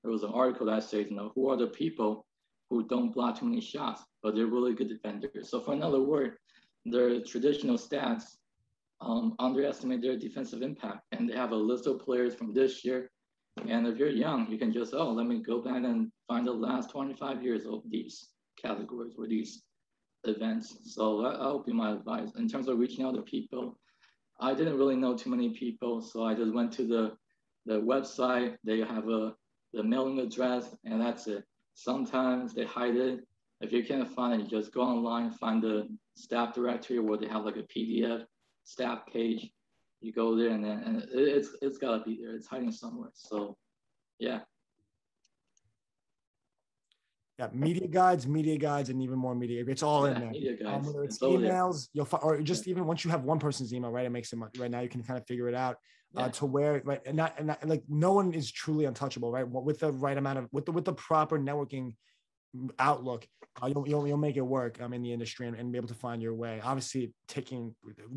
there 0.06 0.12
was 0.12 0.24
an 0.24 0.32
article 0.32 0.68
that 0.68 0.84
says, 0.84 1.06
you 1.10 1.16
know, 1.16 1.32
who 1.34 1.50
are 1.50 1.56
the 1.56 1.66
people 1.66 2.26
who 2.70 2.86
don't 2.86 3.12
block 3.12 3.40
too 3.40 3.46
many 3.46 3.60
shots, 3.60 4.04
but 4.22 4.36
they're 4.36 4.46
really 4.46 4.74
good 4.74 4.88
defenders. 4.88 5.50
So 5.50 5.60
for 5.60 5.74
another 5.74 6.00
word, 6.02 6.38
their 6.84 7.22
traditional 7.22 7.76
stats 7.76 8.36
um, 9.00 9.34
underestimate 9.40 10.02
their 10.02 10.16
defensive 10.16 10.62
impact. 10.62 11.02
And 11.12 11.28
they 11.28 11.34
have 11.36 11.52
a 11.52 11.56
list 11.56 11.88
of 11.88 12.00
players 12.00 12.34
from 12.36 12.54
this 12.54 12.84
year 12.84 13.10
And 13.68 13.86
if 13.86 13.98
you're 13.98 14.10
young, 14.10 14.48
you 14.50 14.58
can 14.58 14.72
just, 14.72 14.94
oh, 14.94 15.12
let 15.12 15.26
me 15.26 15.42
go 15.42 15.62
back 15.62 15.84
and 15.84 16.12
find 16.28 16.46
the 16.46 16.52
last 16.52 16.90
25 16.90 17.42
years 17.42 17.66
of 17.66 17.82
these 17.90 18.28
categories 18.62 19.14
or 19.18 19.26
these 19.26 19.64
events. 20.24 20.78
So 20.94 21.22
that, 21.22 21.40
that 21.40 21.52
would 21.54 21.66
be 21.66 21.72
my 21.72 21.92
advice. 21.92 22.30
In 22.36 22.48
terms 22.48 22.68
of 22.68 22.78
reaching 22.78 23.04
out 23.04 23.14
to 23.16 23.22
people, 23.22 23.78
I 24.40 24.54
didn't 24.54 24.78
really 24.78 24.96
know 24.96 25.16
too 25.16 25.30
many 25.30 25.50
people. 25.50 26.00
So 26.02 26.24
I 26.24 26.34
just 26.34 26.54
went 26.54 26.72
to 26.74 26.86
the, 26.86 27.16
the 27.66 27.80
website. 27.80 28.56
They 28.64 28.80
have 28.80 29.08
a 29.08 29.34
the 29.72 29.82
mailing 29.82 30.18
address, 30.18 30.74
and 30.84 31.00
that's 31.00 31.26
it. 31.26 31.44
Sometimes 31.74 32.54
they 32.54 32.64
hide 32.64 32.96
it. 32.96 33.20
If 33.60 33.72
you 33.72 33.84
can't 33.84 34.08
find 34.08 34.40
it, 34.40 34.44
you 34.44 34.58
just 34.58 34.72
go 34.72 34.82
online, 34.82 35.30
find 35.30 35.62
the 35.62 35.88
staff 36.14 36.54
directory 36.54 36.98
where 36.98 37.18
they 37.18 37.28
have 37.28 37.44
like 37.44 37.56
a 37.56 37.62
PDF 37.62 38.24
staff 38.64 39.00
page. 39.12 39.50
You 40.00 40.12
go 40.12 40.36
there, 40.36 40.50
and 40.50 40.64
then 40.64 40.82
and 40.84 41.04
it's 41.10 41.56
it's 41.62 41.78
gotta 41.78 42.02
be 42.04 42.18
there. 42.22 42.34
It's 42.34 42.46
hiding 42.46 42.72
somewhere. 42.72 43.10
So, 43.14 43.56
yeah. 44.18 44.40
Yeah, 47.38 47.48
media 47.52 47.86
guides, 47.86 48.26
media 48.26 48.56
guides, 48.56 48.88
and 48.88 49.02
even 49.02 49.18
more 49.18 49.34
media. 49.34 49.62
It's 49.66 49.82
all 49.82 50.06
yeah, 50.06 50.14
in 50.14 50.20
there. 50.20 50.30
Media 50.30 50.56
guides. 50.56 50.86
Um, 50.86 50.86
whether 50.86 51.04
it's, 51.04 51.16
it's 51.16 51.22
emails, 51.22 51.88
you'll 51.92 52.06
find, 52.06 52.24
or 52.24 52.40
just 52.40 52.66
yeah. 52.66 52.70
even 52.70 52.86
once 52.86 53.04
you 53.04 53.10
have 53.10 53.24
one 53.24 53.38
person's 53.38 53.74
email, 53.74 53.90
right? 53.90 54.06
It 54.06 54.10
makes 54.10 54.32
it 54.32 54.36
much. 54.36 54.58
Right 54.58 54.70
now, 54.70 54.80
you 54.80 54.88
can 54.88 55.02
kind 55.02 55.18
of 55.18 55.26
figure 55.26 55.48
it 55.48 55.54
out 55.54 55.76
uh, 56.14 56.28
to 56.28 56.46
where 56.46 56.80
right 56.84 57.00
and 57.04 57.16
not 57.16 57.34
and, 57.38 57.54
and 57.60 57.70
like 57.70 57.82
no 57.88 58.12
one 58.12 58.32
is 58.32 58.50
truly 58.50 58.84
untouchable, 58.84 59.30
right? 59.32 59.46
With 59.46 59.80
the 59.80 59.92
right 59.92 60.16
amount 60.16 60.38
of 60.38 60.48
with 60.52 60.66
the 60.66 60.72
with 60.72 60.84
the 60.84 60.94
proper 60.94 61.38
networking 61.38 61.92
outlook, 62.78 63.26
uh, 63.62 63.66
you'll, 63.66 63.88
you'll, 63.88 64.06
you'll 64.06 64.16
make 64.16 64.36
it 64.36 64.42
work 64.42 64.80
um, 64.80 64.92
in 64.92 65.02
the 65.02 65.12
industry 65.12 65.46
and, 65.46 65.56
and, 65.56 65.72
be 65.72 65.78
able 65.78 65.88
to 65.88 65.94
find 65.94 66.22
your 66.22 66.34
way. 66.34 66.60
Obviously, 66.62 67.12
taking 67.28 67.74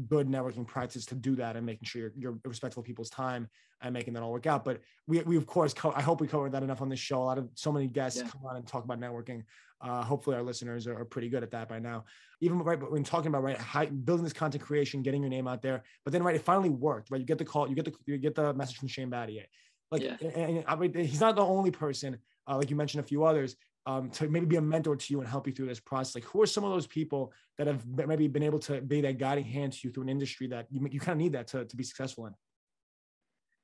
good 0.08 0.27
networking 0.27 0.65
practice 0.65 1.05
to 1.05 1.15
do 1.15 1.36
that 1.36 1.55
and 1.55 1.65
making 1.65 1.86
sure 1.86 2.01
you're, 2.01 2.12
you're 2.15 2.39
respectful 2.46 2.81
of 2.81 2.88
people's 2.88 3.10
time 3.10 3.48
and 3.81 3.93
making 3.93 4.13
that 4.13 4.24
all 4.24 4.31
work 4.31 4.48
out. 4.48 4.63
But 4.63 4.81
we, 5.08 5.22
we 5.22 5.38
of 5.38 5.46
course, 5.46 5.74
co- 5.74 5.93
I 5.96 6.01
hope 6.01 6.22
we 6.22 6.27
covered 6.27 6.51
that 6.53 6.63
enough 6.63 6.81
on 6.81 6.89
this 6.89 7.00
show. 7.00 7.22
A 7.22 7.24
lot 7.24 7.38
of 7.38 7.50
so 7.55 7.72
many 7.72 7.88
guests 7.88 8.22
yeah. 8.22 8.29
come 8.29 8.41
on 8.46 8.55
and 8.55 8.67
talk 8.67 8.84
about 8.84 9.00
networking. 9.00 9.43
Uh, 9.81 10.03
hopefully, 10.03 10.36
our 10.36 10.43
listeners 10.43 10.88
are, 10.88 11.00
are, 11.00 11.05
pretty 11.05 11.29
good 11.29 11.41
at 11.41 11.51
that 11.51 11.69
by 11.69 11.79
now. 11.79 12.03
Even 12.41 12.59
right, 12.59 12.79
but 12.79 12.91
when 12.91 13.03
talking 13.03 13.27
about 13.27 13.43
right, 13.43 13.57
how, 13.57 13.86
building 13.86 14.24
this 14.24 14.33
content 14.33 14.63
creation, 14.63 15.01
getting 15.01 15.21
your 15.21 15.29
name 15.29 15.48
out 15.48 15.62
there, 15.62 15.83
but 16.03 16.12
then 16.12 16.21
right, 16.21 16.36
it 16.36 16.41
finally 16.41 16.69
worked. 16.69 17.12
Right, 17.12 17.19
you 17.21 17.25
get 17.25 17.38
the 17.38 17.45
call, 17.45 17.69
you 17.69 17.75
get 17.75 17.86
the 17.86 17.93
you 18.05 18.17
get 18.17 18.36
the 18.36 18.53
message 18.53 18.77
from 18.77 18.89
Shane 18.89 19.09
Battier. 19.09 19.45
Like, 19.91 20.03
yeah. 20.03 20.17
and, 20.21 20.33
and 20.57 20.63
I 20.67 20.75
mean, 20.75 20.93
he's 20.93 21.21
not 21.21 21.36
the 21.36 21.43
only 21.43 21.71
person. 21.71 22.17
Uh, 22.48 22.57
like 22.57 22.69
you 22.69 22.75
mentioned, 22.75 23.03
a 23.03 23.07
few 23.07 23.24
others 23.24 23.55
um, 23.86 24.09
to 24.12 24.27
maybe 24.27 24.45
be 24.45 24.55
a 24.57 24.62
mentor 24.62 24.95
to 24.95 25.13
you 25.13 25.19
and 25.19 25.27
help 25.27 25.48
you 25.48 25.53
through 25.53 25.67
this 25.67 25.79
process? 25.79 26.15
Like, 26.15 26.24
who 26.25 26.41
are 26.41 26.45
some 26.45 26.63
of 26.63 26.71
those 26.71 26.88
people 26.88 27.33
that 27.57 27.67
have 27.67 27.86
maybe 27.88 28.27
been 28.27 28.43
able 28.43 28.59
to 28.59 28.81
be 28.81 29.01
that 29.01 29.17
guiding 29.17 29.45
hand 29.45 29.74
to 29.74 29.79
you 29.83 29.91
through 29.91 30.03
an 30.03 30.09
industry 30.09 30.48
that 30.48 30.67
you, 30.69 30.88
you 30.91 31.00
kind 31.00 31.13
of 31.13 31.17
need 31.17 31.33
that 31.33 31.48
to, 31.48 31.65
to 31.65 31.75
be 31.75 31.83
successful 31.83 32.27
in? 32.27 32.33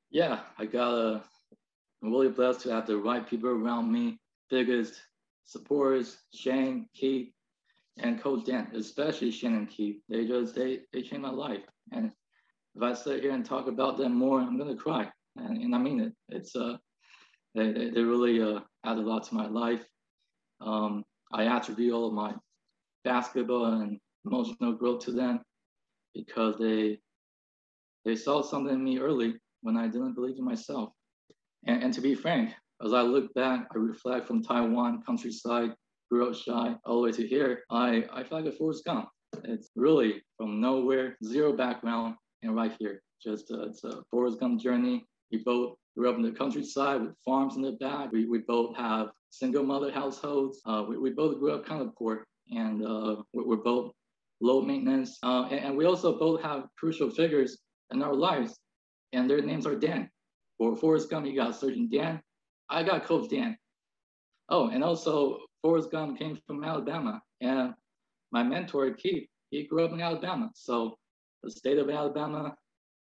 Yeah, 0.10 0.40
I 0.58 0.66
got 0.66 0.94
a, 0.94 1.24
I'm 2.02 2.12
really 2.12 2.30
blessed 2.30 2.62
to 2.62 2.72
have 2.72 2.88
the 2.88 2.98
right 2.98 3.28
people 3.28 3.50
around 3.50 3.92
me. 3.92 4.20
Biggest 4.50 5.00
supporters, 5.46 6.18
Shane, 6.34 6.88
Keith, 6.94 7.32
and 7.98 8.22
Coach 8.22 8.46
Dan, 8.46 8.72
especially 8.76 9.32
Shane 9.32 9.56
and 9.56 9.70
Keith. 9.70 9.98
They 10.10 10.26
just, 10.26 10.56
they, 10.56 10.82
they 10.92 11.02
changed 11.02 11.22
my 11.22 11.32
life. 11.32 11.64
And 11.92 12.12
if 12.76 12.82
I 12.82 12.94
sit 12.94 13.22
here 13.22 13.32
and 13.32 13.46
talk 13.46 13.68
about 13.68 13.98
them 13.98 14.14
more, 14.14 14.42
I'm 14.42 14.58
going 14.58 14.76
to 14.76 14.82
cry. 14.82 15.10
And, 15.38 15.58
and 15.58 15.74
I 15.74 15.78
mean 15.78 16.00
it. 16.02 16.14
It's, 16.30 16.56
uh, 16.56 16.78
they, 17.54 17.72
they, 17.72 17.90
they 17.90 18.02
really 18.02 18.42
uh, 18.42 18.60
add 18.86 18.98
a 18.98 19.02
lot 19.02 19.24
to 19.24 19.36
my 19.36 19.48
life. 19.48 19.86
Um, 20.62 21.06
I 21.34 21.46
attribute 21.46 21.94
all 21.94 22.08
of 22.08 22.14
my 22.14 22.34
basketball 23.04 23.66
and 23.66 24.00
emotional 24.26 24.74
growth 24.74 25.06
to 25.06 25.12
them 25.12 25.42
because 26.14 26.56
they 26.58 27.00
they 28.04 28.16
saw 28.16 28.42
something 28.42 28.74
in 28.74 28.84
me 28.84 29.00
early 29.00 29.36
when 29.62 29.78
I 29.78 29.88
didn't 29.88 30.14
believe 30.14 30.38
in 30.38 30.46
myself. 30.46 30.92
And, 31.66 31.84
and 31.84 31.94
to 31.94 32.02
be 32.02 32.14
frank, 32.14 32.54
as 32.84 32.94
I 32.94 33.02
look 33.02 33.34
back, 33.34 33.68
I 33.74 33.78
reflect 33.78 34.28
from 34.28 34.44
Taiwan, 34.44 35.04
countryside, 35.06 35.74
grew 36.12 36.30
up 36.30 36.36
shy, 36.36 36.76
all 36.86 36.98
the 36.98 37.04
way 37.04 37.12
to 37.14 37.28
here, 37.28 37.64
I, 37.70 38.06
I 38.12 38.24
feel 38.24 38.42
like 38.42 38.54
a 38.54 38.56
Forrest 38.56 38.86
Gump. 38.86 39.10
It's 39.44 39.70
really 39.76 40.22
from 40.38 40.62
nowhere, 40.62 41.18
zero 41.24 41.54
background, 41.54 42.16
and 42.42 42.56
right 42.56 42.74
here. 42.80 43.02
Just 43.24 43.52
uh, 43.52 43.70
it's 43.70 43.84
a 43.84 44.04
Forrest 44.12 44.40
Gump 44.40 44.62
journey. 44.62 45.06
We 45.32 45.40
both 45.40 45.76
grew 45.98 46.10
up 46.10 46.16
in 46.16 46.22
the 46.22 46.32
countryside 46.32 47.02
with 47.02 47.16
farms 47.24 47.56
in 47.56 47.62
the 47.62 47.74
back. 47.74 48.12
We, 48.12 48.26
we 48.26 48.40
both 48.40 48.76
have 48.76 49.10
single 49.32 49.64
mother 49.64 49.92
households. 49.92 50.62
Uh, 50.66 50.84
we, 50.88 50.98
we 50.98 51.10
both 51.12 51.40
grew 51.40 51.54
up 51.54 51.66
kind 51.66 51.82
of 51.82 51.96
poor 51.96 52.26
and 52.52 52.86
uh, 52.86 53.18
we're 53.34 53.56
both 53.58 53.92
low 54.42 54.62
maintenance. 54.62 55.18
Uh, 55.24 55.48
and, 55.50 55.66
and, 55.66 55.78
we 55.78 55.86
also 55.86 56.20
both 56.20 56.42
have 56.42 56.68
crucial 56.78 57.10
figures 57.10 57.58
in 57.92 58.04
our 58.04 58.14
lives 58.14 58.56
and 59.14 59.30
their 59.30 59.42
names 59.42 59.66
are 59.66 59.76
Dan. 59.76 60.10
For 60.58 60.76
Forrest 60.76 61.10
Gump, 61.10 61.26
you 61.26 61.36
got 61.36 61.56
Sergeant 61.56 61.92
Dan. 61.92 62.22
I 62.70 62.84
got 62.84 63.06
Coach 63.06 63.30
Dan. 63.30 63.58
Oh, 64.50 64.70
and 64.70 64.84
also 64.84 65.40
Forrest 65.62 65.92
Gump 65.92 66.20
came 66.20 66.38
from 66.46 66.64
Alabama 66.64 67.22
and 67.42 67.74
my 68.32 68.44
mentor, 68.44 68.92
Keith, 68.92 69.28
he 69.50 69.66
grew 69.66 69.86
up 69.86 69.94
in 69.94 70.02
Alabama. 70.02 70.52
So 70.56 70.98
the 71.44 71.52
state 71.52 71.78
of 71.78 71.90
Alabama, 71.90 72.56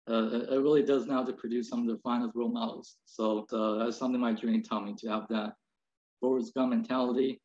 uh, 0.10 0.30
it 0.52 0.62
really 0.62 0.84
does 0.84 1.06
now 1.06 1.24
to 1.24 1.34
produce 1.34 1.70
some 1.70 1.82
of 1.82 1.88
the 1.88 2.02
finest 2.02 2.36
role 2.36 2.50
models. 2.50 2.98
So 3.06 3.46
uh, 3.52 3.84
that's 3.84 3.98
something 3.98 4.20
my 4.20 4.34
journey 4.34 4.62
taught 4.62 4.86
me 4.86 4.96
to 4.98 5.10
have 5.10 5.28
that 5.30 5.54
Forrest 6.20 6.54
Gump 6.56 6.72
mentality. 6.72 7.40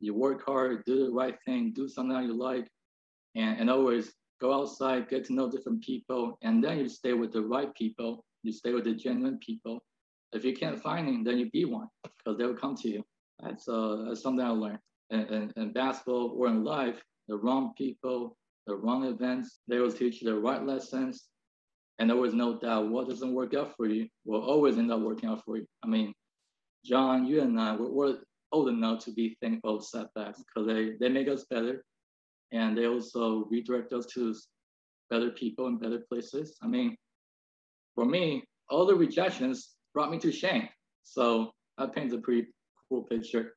You 0.00 0.14
work 0.14 0.44
hard, 0.44 0.84
do 0.84 1.06
the 1.06 1.12
right 1.12 1.36
thing, 1.46 1.72
do 1.74 1.88
something 1.88 2.14
that 2.14 2.24
you 2.24 2.36
like, 2.38 2.68
and, 3.34 3.58
and 3.58 3.70
always 3.70 4.12
go 4.40 4.52
outside, 4.52 5.08
get 5.08 5.24
to 5.26 5.32
know 5.32 5.50
different 5.50 5.82
people, 5.82 6.36
and 6.42 6.62
then 6.62 6.78
you 6.78 6.88
stay 6.88 7.14
with 7.14 7.32
the 7.32 7.42
right 7.42 7.74
people. 7.74 8.24
You 8.42 8.52
stay 8.52 8.72
with 8.74 8.84
the 8.84 8.92
genuine 8.94 9.38
people. 9.38 9.82
If 10.34 10.44
you 10.44 10.54
can't 10.54 10.82
find 10.82 11.06
them, 11.06 11.24
then 11.24 11.38
you 11.38 11.50
be 11.50 11.64
one 11.64 11.88
because 12.02 12.36
they 12.36 12.44
will 12.44 12.56
come 12.56 12.76
to 12.76 12.88
you. 12.88 13.04
That's, 13.40 13.68
uh, 13.68 14.06
that's 14.08 14.22
something 14.22 14.44
I 14.44 14.50
learned. 14.50 14.80
In, 15.10 15.20
in, 15.20 15.52
in 15.56 15.72
basketball 15.72 16.34
or 16.36 16.48
in 16.48 16.64
life, 16.64 17.00
the 17.28 17.36
wrong 17.36 17.72
people, 17.78 18.36
the 18.66 18.74
wrong 18.74 19.04
events, 19.04 19.60
they 19.68 19.78
will 19.78 19.92
teach 19.92 20.20
you 20.20 20.30
the 20.30 20.38
right 20.38 20.64
lessons. 20.64 21.28
And 21.98 22.10
there 22.10 22.16
was 22.16 22.34
no 22.34 22.58
doubt 22.58 22.88
what 22.88 23.08
doesn't 23.08 23.32
work 23.32 23.54
out 23.54 23.76
for 23.76 23.86
you 23.86 24.08
will 24.24 24.42
always 24.42 24.76
end 24.76 24.90
up 24.90 25.00
working 25.00 25.28
out 25.28 25.44
for 25.44 25.56
you. 25.56 25.66
I 25.84 25.86
mean, 25.86 26.12
John, 26.84 27.26
you 27.26 27.40
and 27.40 27.58
I, 27.60 27.76
we're, 27.76 27.90
we're 27.90 28.18
old 28.50 28.68
enough 28.68 29.04
to 29.04 29.12
be 29.12 29.36
thankful 29.40 29.76
of 29.76 29.84
setbacks 29.84 30.42
because 30.42 30.66
they, 30.66 30.92
they 31.00 31.08
make 31.08 31.28
us 31.28 31.44
better 31.48 31.84
and 32.52 32.76
they 32.76 32.86
also 32.86 33.46
redirect 33.50 33.92
us 33.92 34.06
to 34.06 34.34
better 35.10 35.30
people 35.30 35.66
and 35.68 35.80
better 35.80 36.02
places. 36.08 36.56
I 36.62 36.66
mean, 36.66 36.96
for 37.94 38.04
me, 38.04 38.44
all 38.68 38.86
the 38.86 38.94
rejections 38.94 39.73
brought 39.94 40.10
me 40.10 40.18
to 40.18 40.32
Shane. 40.32 40.68
So 41.04 41.52
that 41.78 41.94
paints 41.94 42.12
a 42.12 42.18
pretty 42.18 42.48
cool 42.88 43.02
picture. 43.04 43.54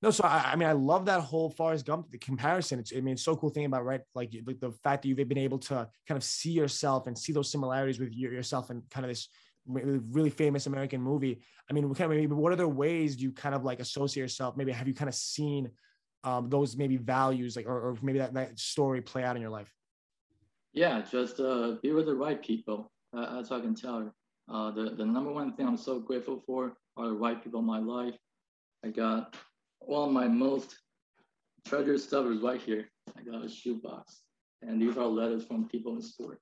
No, 0.00 0.10
so 0.10 0.24
I, 0.24 0.52
I, 0.52 0.56
mean, 0.56 0.68
I 0.68 0.72
love 0.72 1.04
that 1.06 1.20
whole 1.20 1.50
Forrest 1.50 1.86
Gump 1.86 2.10
the 2.10 2.18
comparison. 2.18 2.80
It's, 2.80 2.92
I 2.94 3.00
mean, 3.00 3.14
it's 3.14 3.22
so 3.22 3.36
cool 3.36 3.50
thing 3.50 3.66
about 3.66 3.84
right, 3.84 4.00
like, 4.14 4.34
like 4.44 4.58
the 4.58 4.72
fact 4.82 5.02
that 5.02 5.08
you've 5.08 5.28
been 5.28 5.38
able 5.38 5.58
to 5.58 5.88
kind 6.08 6.16
of 6.16 6.24
see 6.24 6.50
yourself 6.50 7.06
and 7.06 7.16
see 7.16 7.32
those 7.32 7.50
similarities 7.50 8.00
with 8.00 8.12
yourself 8.12 8.70
and 8.70 8.82
kind 8.90 9.04
of 9.04 9.10
this 9.10 9.28
really 9.66 10.30
famous 10.30 10.66
American 10.66 11.00
movie. 11.00 11.40
I 11.70 11.72
mean, 11.72 11.84
kind 11.94 12.10
of 12.12 12.18
maybe 12.18 12.34
what 12.34 12.52
other 12.52 12.66
ways 12.66 13.14
do 13.14 13.22
you 13.22 13.32
kind 13.32 13.54
of 13.54 13.62
like 13.62 13.78
associate 13.78 14.22
yourself? 14.22 14.56
Maybe 14.56 14.72
have 14.72 14.88
you 14.88 14.94
kind 14.94 15.08
of 15.08 15.14
seen 15.14 15.70
um, 16.24 16.48
those 16.48 16.76
maybe 16.76 16.96
values 16.96 17.54
like 17.54 17.66
or, 17.66 17.90
or, 17.90 17.96
maybe 18.02 18.18
that, 18.18 18.34
that 18.34 18.58
story 18.58 19.00
play 19.00 19.22
out 19.22 19.36
in 19.36 19.42
your 19.42 19.50
life? 19.50 19.72
Yeah, 20.72 21.02
just 21.02 21.38
uh, 21.38 21.76
be 21.82 21.92
with 21.92 22.06
the 22.06 22.14
right 22.14 22.42
people. 22.42 22.90
Uh, 23.16 23.38
as 23.38 23.52
I 23.52 23.60
can 23.60 23.74
tell, 23.74 24.12
uh, 24.48 24.70
the 24.70 24.90
the 24.90 25.04
number 25.04 25.32
one 25.32 25.54
thing 25.54 25.66
I'm 25.66 25.76
so 25.76 25.98
grateful 25.98 26.42
for 26.46 26.76
are 26.96 27.08
the 27.08 27.14
right 27.14 27.42
people 27.42 27.60
in 27.60 27.66
my 27.66 27.78
life. 27.78 28.14
I 28.84 28.88
got 28.88 29.36
all 29.80 30.10
my 30.10 30.28
most 30.28 30.76
treasured 31.66 32.00
stuff 32.00 32.26
is 32.26 32.42
right 32.42 32.60
here. 32.60 32.88
I 33.16 33.22
got 33.22 33.44
a 33.44 33.48
shoebox, 33.48 34.22
and 34.62 34.80
these 34.80 34.96
are 34.96 35.06
letters 35.06 35.44
from 35.44 35.68
people 35.68 35.94
in 35.96 36.02
sport. 36.02 36.40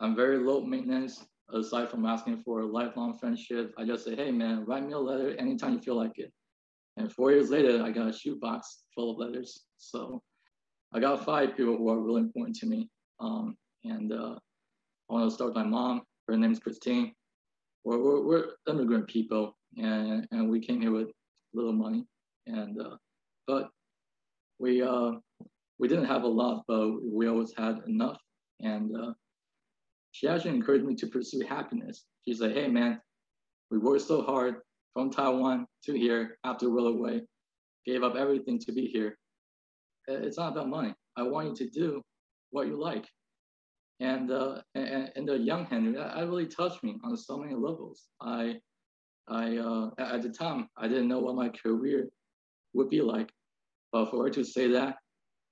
I'm 0.00 0.16
very 0.16 0.38
low 0.38 0.60
maintenance 0.60 1.24
aside 1.52 1.90
from 1.90 2.06
asking 2.06 2.38
for 2.38 2.60
a 2.60 2.66
lifelong 2.66 3.18
friendship, 3.18 3.74
I 3.78 3.84
just 3.84 4.04
say, 4.04 4.16
hey 4.16 4.30
man, 4.30 4.64
write 4.64 4.86
me 4.86 4.92
a 4.92 4.98
letter 4.98 5.36
anytime 5.36 5.74
you 5.74 5.80
feel 5.80 5.96
like 5.96 6.18
it. 6.18 6.32
And 6.96 7.12
four 7.12 7.32
years 7.32 7.50
later, 7.50 7.82
I 7.82 7.90
got 7.90 8.08
a 8.08 8.12
shoebox 8.12 8.84
full 8.94 9.12
of 9.12 9.18
letters. 9.18 9.64
So 9.78 10.22
I 10.92 11.00
got 11.00 11.24
five 11.24 11.56
people 11.56 11.76
who 11.76 11.88
are 11.90 12.00
really 12.00 12.20
important 12.20 12.56
to 12.56 12.66
me. 12.66 12.88
Um, 13.20 13.56
and 13.84 14.12
uh, 14.12 14.36
I 15.10 15.12
want 15.12 15.28
to 15.28 15.34
start 15.34 15.54
with 15.54 15.56
my 15.56 15.64
mom. 15.64 16.02
Her 16.32 16.38
name 16.38 16.52
is 16.52 16.60
Christine. 16.60 17.12
We're, 17.84 17.98
we're, 17.98 18.24
we're, 18.24 18.46
immigrant 18.66 19.06
people, 19.06 19.54
and, 19.76 20.26
and 20.30 20.48
we 20.48 20.60
came 20.60 20.80
here 20.80 20.90
with 20.90 21.10
little 21.52 21.74
money. 21.74 22.06
And 22.46 22.80
uh, 22.80 22.96
but 23.46 23.68
we 24.58 24.80
uh, 24.80 25.10
we 25.78 25.88
didn't 25.88 26.06
have 26.06 26.22
a 26.22 26.28
lot, 26.28 26.64
but 26.66 26.88
we 27.04 27.28
always 27.28 27.52
had 27.54 27.80
enough. 27.86 28.16
And 28.60 28.96
uh, 28.96 29.12
she 30.12 30.26
actually 30.26 30.54
encouraged 30.54 30.86
me 30.86 30.94
to 30.94 31.06
pursue 31.06 31.44
happiness. 31.46 32.04
She 32.26 32.32
said, 32.32 32.52
hey 32.52 32.66
man, 32.66 32.98
we 33.70 33.76
worked 33.76 34.06
so 34.06 34.22
hard 34.22 34.54
from 34.94 35.10
Taiwan 35.10 35.66
to 35.84 35.92
here 35.92 36.38
after 36.44 36.70
Will 36.70 36.86
away, 36.86 37.20
gave 37.84 38.02
up 38.02 38.16
everything 38.16 38.58
to 38.60 38.72
be 38.72 38.86
here. 38.86 39.18
It's 40.08 40.38
not 40.38 40.52
about 40.52 40.70
money. 40.70 40.94
I 41.14 41.24
want 41.24 41.60
you 41.60 41.66
to 41.66 41.70
do 41.70 42.02
what 42.52 42.68
you 42.68 42.80
like. 42.80 43.04
And, 44.02 44.32
uh, 44.32 44.62
and, 44.74 45.12
and 45.14 45.28
the 45.28 45.38
young 45.38 45.64
Henry, 45.66 45.92
that, 45.92 46.16
that 46.16 46.26
really 46.26 46.46
touched 46.46 46.82
me 46.82 46.98
on 47.04 47.16
so 47.16 47.38
many 47.38 47.54
levels. 47.54 48.08
I, 48.20 48.58
I 49.28 49.58
uh, 49.58 49.90
at 49.98 50.22
the 50.22 50.28
time 50.28 50.68
I 50.76 50.88
didn't 50.88 51.06
know 51.06 51.20
what 51.20 51.36
my 51.36 51.50
career 51.50 52.08
would 52.74 52.90
be 52.90 53.00
like, 53.00 53.30
but 53.92 54.10
for 54.10 54.24
her 54.24 54.30
to 54.30 54.42
say 54.42 54.66
that, 54.72 54.96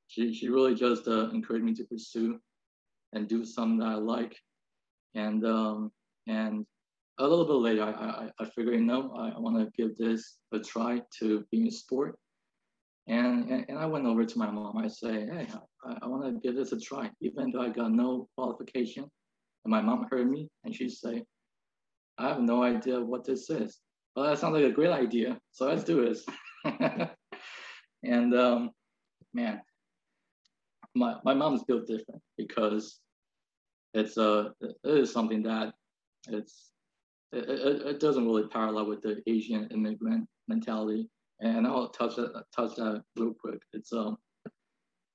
she 0.08 0.34
she 0.34 0.48
really 0.48 0.74
just 0.74 1.06
uh, 1.06 1.30
encouraged 1.30 1.64
me 1.64 1.74
to 1.74 1.84
pursue 1.84 2.40
and 3.12 3.28
do 3.28 3.44
something 3.44 3.78
that 3.78 3.86
I 3.86 3.94
like, 3.94 4.36
and 5.14 5.46
um, 5.46 5.92
and 6.26 6.66
a 7.18 7.26
little 7.26 7.46
bit 7.46 7.52
later 7.54 7.84
I 7.84 7.92
I, 7.92 8.30
I 8.40 8.44
figured 8.46 8.74
you 8.74 8.84
know 8.84 9.14
I, 9.16 9.28
I 9.28 9.38
want 9.38 9.56
to 9.58 9.70
give 9.80 9.96
this 9.96 10.38
a 10.52 10.58
try 10.58 11.00
to 11.20 11.44
be 11.52 11.60
in 11.60 11.70
sport, 11.70 12.18
and, 13.06 13.50
and 13.68 13.78
I 13.78 13.86
went 13.86 14.06
over 14.06 14.24
to 14.24 14.38
my 14.38 14.50
mom. 14.50 14.76
I 14.78 14.88
say, 14.88 15.26
hey, 15.26 15.46
I, 15.84 15.98
I 16.02 16.06
want 16.06 16.24
to 16.24 16.40
give 16.40 16.56
this 16.56 16.72
a 16.72 16.78
try, 16.78 17.10
even 17.20 17.50
though 17.50 17.62
I 17.62 17.68
got 17.68 17.92
no 17.92 18.28
qualification. 18.36 19.04
And 19.64 19.70
my 19.70 19.80
mom 19.80 20.06
heard 20.10 20.30
me, 20.30 20.48
and 20.64 20.74
she 20.74 20.88
say, 20.88 21.24
I 22.18 22.28
have 22.28 22.40
no 22.40 22.62
idea 22.62 23.00
what 23.00 23.24
this 23.24 23.50
is. 23.50 23.78
Well, 24.14 24.26
that 24.26 24.38
sounds 24.38 24.54
like 24.54 24.64
a 24.64 24.70
great 24.70 24.90
idea. 24.90 25.38
So 25.52 25.66
let's 25.66 25.84
do 25.84 26.04
this. 26.04 26.24
and 28.02 28.34
um, 28.34 28.70
man, 29.32 29.60
my, 30.94 31.16
my 31.24 31.34
mom 31.34 31.54
is 31.54 31.64
built 31.64 31.86
different 31.86 32.20
because 32.36 33.00
it's 33.94 34.18
uh, 34.18 34.50
it 34.60 34.76
is 34.84 35.12
something 35.12 35.42
that 35.42 35.72
it's 36.28 36.70
it, 37.32 37.48
it, 37.48 37.86
it 37.86 38.00
doesn't 38.00 38.26
really 38.26 38.46
parallel 38.48 38.86
with 38.86 39.02
the 39.02 39.22
Asian 39.26 39.68
immigrant 39.72 40.28
mentality. 40.48 41.08
And 41.40 41.66
I'll 41.66 41.88
touch 41.88 42.16
that 42.16 42.44
touch 42.54 42.76
that 42.76 43.02
real 43.16 43.34
quick. 43.34 43.62
It's 43.72 43.92
um 43.92 44.18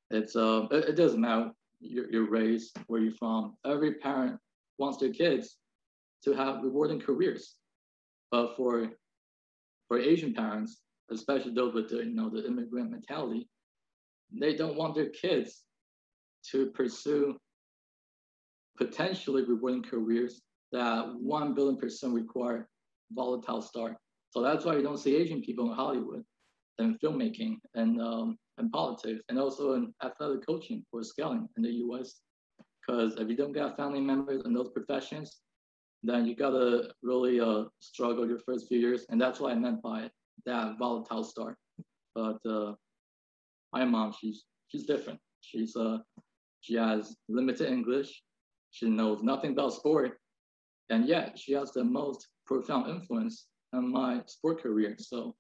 it's 0.10 0.36
uh 0.36 0.68
it, 0.72 0.90
it 0.90 0.96
doesn't 0.96 1.22
matter 1.22 1.52
your, 1.80 2.10
your 2.12 2.30
race, 2.30 2.72
where 2.88 3.02
you're 3.02 3.12
from. 3.14 3.56
Every 3.66 3.96
parent 3.96 4.40
wants 4.78 4.98
their 4.98 5.12
kids 5.12 5.58
to 6.24 6.34
have 6.34 6.64
rewarding 6.64 7.00
careers. 7.00 7.56
But 8.32 8.56
for 8.56 8.90
for 9.88 10.00
Asian 10.00 10.34
parents, 10.34 10.82
especially 11.12 11.54
those 11.54 11.74
with 11.74 11.90
the 11.90 11.98
you 11.98 12.16
know 12.16 12.30
the 12.30 12.46
immigrant 12.46 12.92
mentality, 12.92 13.48
they 14.32 14.56
don't 14.56 14.76
want 14.76 14.96
their 14.96 15.10
kids 15.10 15.64
to 16.52 16.68
pursue 16.68 17.38
potentially 18.78 19.44
rewarding 19.44 19.84
careers 19.84 20.42
that 20.72 21.14
one 21.16 21.54
billion 21.54 21.78
percent 21.78 22.14
require 22.14 22.68
volatile 23.12 23.62
start. 23.62 23.98
So 24.36 24.42
that's 24.42 24.66
why 24.66 24.76
you 24.76 24.84
don't 24.84 24.98
see 24.98 25.16
Asian 25.16 25.42
people 25.42 25.70
in 25.70 25.78
Hollywood 25.78 26.22
and 26.78 27.00
filmmaking 27.00 27.56
and 27.74 28.02
um, 28.02 28.38
and 28.58 28.70
politics 28.70 29.22
and 29.30 29.40
also 29.40 29.74
in 29.76 29.94
athletic 30.04 30.46
coaching 30.46 30.84
or 30.92 31.04
scaling 31.04 31.48
in 31.56 31.64
the 31.64 31.72
US. 31.86 32.20
Because 32.82 33.16
if 33.16 33.30
you 33.30 33.38
don't 33.38 33.54
get 33.54 33.78
family 33.78 34.02
members 34.02 34.42
in 34.44 34.54
those 34.54 34.72
professions, 34.72 35.40
then 36.04 36.26
you 36.26 36.36
gotta 36.36 36.90
really 37.02 37.40
uh, 37.40 37.64
struggle 37.80 38.28
your 38.28 38.40
first 38.40 38.68
few 38.68 38.78
years, 38.78 39.06
and 39.08 39.22
that's 39.22 39.40
what 39.40 39.54
I 39.54 39.56
meant 39.56 39.82
by 39.82 40.10
that 40.46 40.78
volatile 40.78 41.24
start. 41.24 41.56
But 42.14 42.40
uh, 42.46 42.74
my 43.72 43.86
mom, 43.86 44.14
she's 44.20 44.44
she's 44.68 44.86
different. 44.86 45.20
She's 45.40 45.78
uh 45.78 46.00
she 46.60 46.74
has 46.74 47.16
limited 47.30 47.72
English. 47.72 48.22
She 48.72 48.90
knows 48.90 49.24
nothing 49.24 49.52
about 49.52 49.72
sport, 49.72 50.20
and 50.90 51.08
yet 51.08 51.40
she 51.40 51.54
has 51.54 51.72
the 51.72 51.86
most 51.86 52.28
profound 52.46 52.90
influence 52.90 53.48
on 53.76 53.92
my 53.92 54.22
sport 54.26 54.62
career. 54.62 54.96
So, 54.98 55.36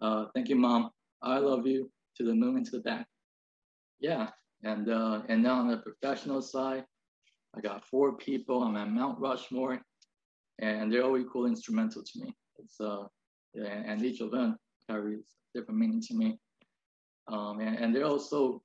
uh, 0.00 0.26
thank 0.34 0.48
you, 0.48 0.56
mom. 0.56 0.90
I 1.22 1.38
love 1.38 1.66
you 1.66 1.90
to 2.16 2.24
the 2.24 2.34
moon 2.34 2.56
and 2.56 2.66
to 2.66 2.72
the 2.72 2.82
back. 2.82 3.06
Yeah, 4.00 4.28
and 4.62 4.88
uh, 4.88 5.22
and 5.28 5.42
now 5.42 5.58
on 5.58 5.68
the 5.68 5.78
professional 5.78 6.40
side, 6.40 6.84
I 7.56 7.60
got 7.60 7.84
four 7.84 8.16
people. 8.16 8.62
I'm 8.62 8.76
at 8.76 8.90
Mount 8.90 9.18
Rushmore, 9.18 9.80
and 10.60 10.92
they're 10.92 11.04
all 11.04 11.18
equally 11.18 11.50
instrumental 11.50 12.02
to 12.02 12.20
me. 12.20 12.34
It's 12.58 12.80
uh, 12.80 13.04
and 13.54 14.04
each 14.04 14.20
of 14.20 14.30
them 14.30 14.56
carries 14.88 15.24
different 15.54 15.80
meaning 15.80 16.00
to 16.02 16.14
me. 16.14 16.38
Um, 17.28 17.60
and, 17.60 17.76
and 17.76 17.94
they're 17.94 18.06
also 18.06 18.62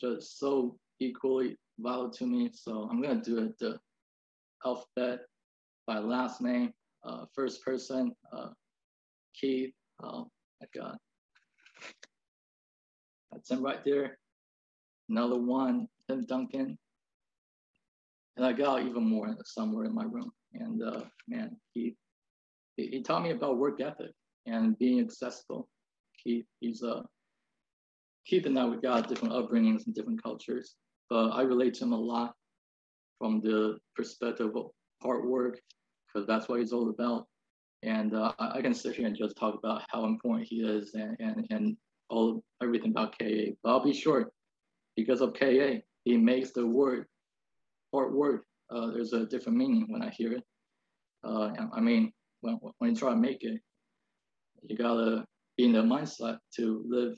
just 0.00 0.38
so 0.38 0.78
equally 1.00 1.56
vital 1.78 2.10
to 2.10 2.26
me. 2.26 2.50
So 2.52 2.88
I'm 2.90 3.02
gonna 3.02 3.20
do 3.22 3.38
it 3.38 3.58
the 3.58 3.78
alphabet 4.64 5.20
by 5.86 5.98
last 5.98 6.40
name, 6.40 6.72
uh, 7.06 7.24
first 7.34 7.62
person, 7.62 8.12
uh, 8.32 8.48
Keith. 9.38 9.72
Um, 10.02 10.26
I 10.62 10.66
got 10.78 10.96
that's 13.32 13.50
him 13.50 13.62
right 13.62 13.84
there. 13.84 14.18
Another 15.08 15.38
one, 15.38 15.88
Tim 16.08 16.24
Duncan 16.26 16.78
and 18.36 18.44
I 18.44 18.52
got 18.52 18.82
even 18.82 19.08
more 19.08 19.34
somewhere 19.44 19.84
in 19.84 19.94
my 19.94 20.04
room. 20.04 20.30
And 20.54 20.82
uh, 20.82 21.02
man, 21.28 21.56
he, 21.72 21.96
he, 22.76 22.88
he 22.88 23.02
taught 23.02 23.22
me 23.22 23.30
about 23.30 23.58
work 23.58 23.80
ethic 23.80 24.12
and 24.46 24.78
being 24.78 25.00
accessible. 25.00 25.68
He 26.22 26.44
he's 26.60 26.82
uh 26.82 27.02
Keith 28.26 28.46
and 28.46 28.58
I 28.58 28.66
we 28.66 28.78
got 28.78 29.08
different 29.08 29.34
upbringings 29.34 29.86
and 29.86 29.94
different 29.94 30.22
cultures, 30.22 30.74
but 31.08 31.28
I 31.30 31.42
relate 31.42 31.74
to 31.74 31.84
him 31.84 31.92
a 31.92 31.98
lot 31.98 32.34
from 33.18 33.40
the 33.40 33.78
perspective 33.94 34.54
of 34.56 34.70
hard 35.02 35.24
work 35.24 35.60
because 36.16 36.26
that's 36.26 36.48
what 36.48 36.60
he's 36.60 36.72
all 36.72 36.88
about. 36.88 37.26
And 37.82 38.14
uh, 38.14 38.32
I 38.38 38.62
can 38.62 38.72
sit 38.72 38.96
here 38.96 39.06
and 39.06 39.16
just 39.16 39.36
talk 39.36 39.54
about 39.54 39.82
how 39.88 40.06
important 40.06 40.48
he 40.48 40.56
is 40.56 40.94
and 40.94 41.16
and, 41.20 41.46
and 41.50 41.76
all 42.08 42.42
everything 42.62 42.90
about 42.90 43.18
KA. 43.18 43.52
But 43.62 43.70
I'll 43.70 43.84
be 43.84 43.92
short 43.92 44.32
because 44.96 45.20
of 45.20 45.34
KA. 45.34 45.80
He 46.04 46.16
makes 46.16 46.52
the 46.52 46.66
word 46.66 47.06
hard 47.92 48.14
word. 48.14 48.40
Uh, 48.70 48.92
there's 48.92 49.12
a 49.12 49.26
different 49.26 49.58
meaning 49.58 49.84
when 49.88 50.02
I 50.02 50.10
hear 50.10 50.32
it. 50.32 50.44
Uh, 51.22 51.50
I 51.72 51.80
mean, 51.80 52.12
when, 52.40 52.58
when 52.78 52.90
you 52.90 52.96
try 52.96 53.10
to 53.10 53.16
make 53.16 53.42
it, 53.42 53.60
you 54.62 54.76
gotta 54.76 55.24
be 55.56 55.64
in 55.64 55.72
the 55.72 55.82
mindset 55.82 56.38
to 56.56 56.84
live 56.88 57.16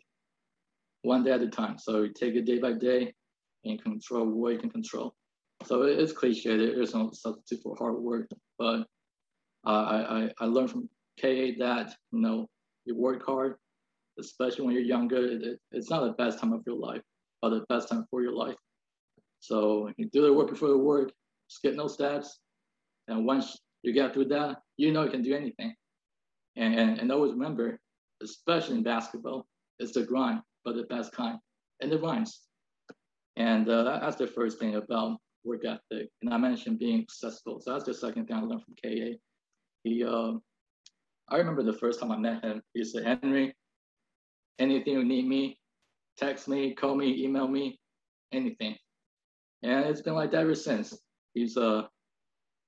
one 1.02 1.24
day 1.24 1.30
at 1.30 1.40
a 1.40 1.48
time. 1.48 1.78
So 1.78 2.02
you 2.02 2.12
take 2.12 2.34
it 2.34 2.44
day 2.44 2.58
by 2.58 2.72
day 2.72 3.14
and 3.64 3.82
control 3.82 4.26
what 4.26 4.54
you 4.54 4.58
can 4.58 4.70
control. 4.70 5.14
So 5.64 5.82
it's 5.82 6.12
cliche. 6.12 6.56
There 6.56 6.80
is 6.80 6.94
no 6.94 7.10
substitute 7.12 7.62
for 7.62 7.76
hard 7.76 7.96
work, 7.96 8.28
but 8.58 8.86
I, 9.64 9.72
I, 9.72 10.30
I 10.40 10.44
learned 10.46 10.70
from 10.70 10.88
KA 11.20 11.52
that 11.58 11.94
you 12.12 12.20
know 12.20 12.48
you 12.84 12.96
work 12.96 13.24
hard, 13.26 13.56
especially 14.18 14.64
when 14.64 14.74
you're 14.74 14.84
younger. 14.84 15.26
It, 15.26 15.58
it's 15.72 15.90
not 15.90 16.04
the 16.04 16.12
best 16.12 16.38
time 16.38 16.52
of 16.52 16.62
your 16.66 16.76
life, 16.76 17.02
but 17.42 17.50
the 17.50 17.64
best 17.68 17.88
time 17.88 18.06
for 18.10 18.22
your 18.22 18.34
life. 18.34 18.56
So 19.40 19.90
you 19.96 20.08
do 20.10 20.22
the 20.22 20.32
work 20.32 20.50
before 20.50 20.68
the 20.68 20.78
work, 20.78 21.12
skip 21.48 21.74
no 21.74 21.88
steps. 21.88 22.38
And 23.08 23.26
once 23.26 23.58
you 23.82 23.92
get 23.92 24.14
through 24.14 24.26
that, 24.26 24.58
you 24.76 24.92
know 24.92 25.04
you 25.04 25.10
can 25.10 25.22
do 25.22 25.34
anything. 25.34 25.74
And, 26.56 26.74
and, 26.74 26.98
and 26.98 27.12
always 27.12 27.32
remember, 27.32 27.78
especially 28.22 28.76
in 28.76 28.82
basketball, 28.82 29.46
it's 29.78 29.92
the 29.92 30.02
grind, 30.02 30.40
but 30.64 30.74
the 30.74 30.82
best 30.84 31.12
kind. 31.12 31.38
And 31.80 31.92
it 31.92 32.02
rhymes. 32.02 32.40
And 33.36 33.68
uh, 33.68 34.00
that's 34.00 34.16
the 34.16 34.26
first 34.26 34.58
thing 34.58 34.74
about 34.74 35.18
work 35.48 35.64
ethic. 35.64 36.08
And 36.22 36.32
I 36.32 36.36
mentioned 36.36 36.78
being 36.78 37.00
accessible. 37.00 37.60
So 37.60 37.72
that's 37.72 37.84
the 37.84 37.94
second 37.94 38.26
thing 38.26 38.36
I 38.36 38.40
learned 38.40 38.62
from 38.64 38.74
KA. 38.82 39.16
He, 39.84 40.04
uh, 40.04 40.32
I 41.28 41.36
remember 41.36 41.62
the 41.62 41.72
first 41.72 42.00
time 42.00 42.12
I 42.12 42.16
met 42.18 42.44
him, 42.44 42.62
he 42.74 42.84
said, 42.84 43.04
Henry, 43.04 43.54
anything 44.58 44.94
you 44.94 45.04
need 45.04 45.26
me, 45.26 45.58
text 46.16 46.48
me, 46.48 46.74
call 46.74 46.94
me, 46.94 47.24
email 47.24 47.48
me, 47.48 47.78
anything 48.32 48.76
and 49.62 49.84
it's 49.86 50.02
been 50.02 50.14
like 50.14 50.30
that 50.32 50.42
ever 50.42 50.54
since. 50.54 50.96
He's 51.34 51.56
uh 51.56 51.82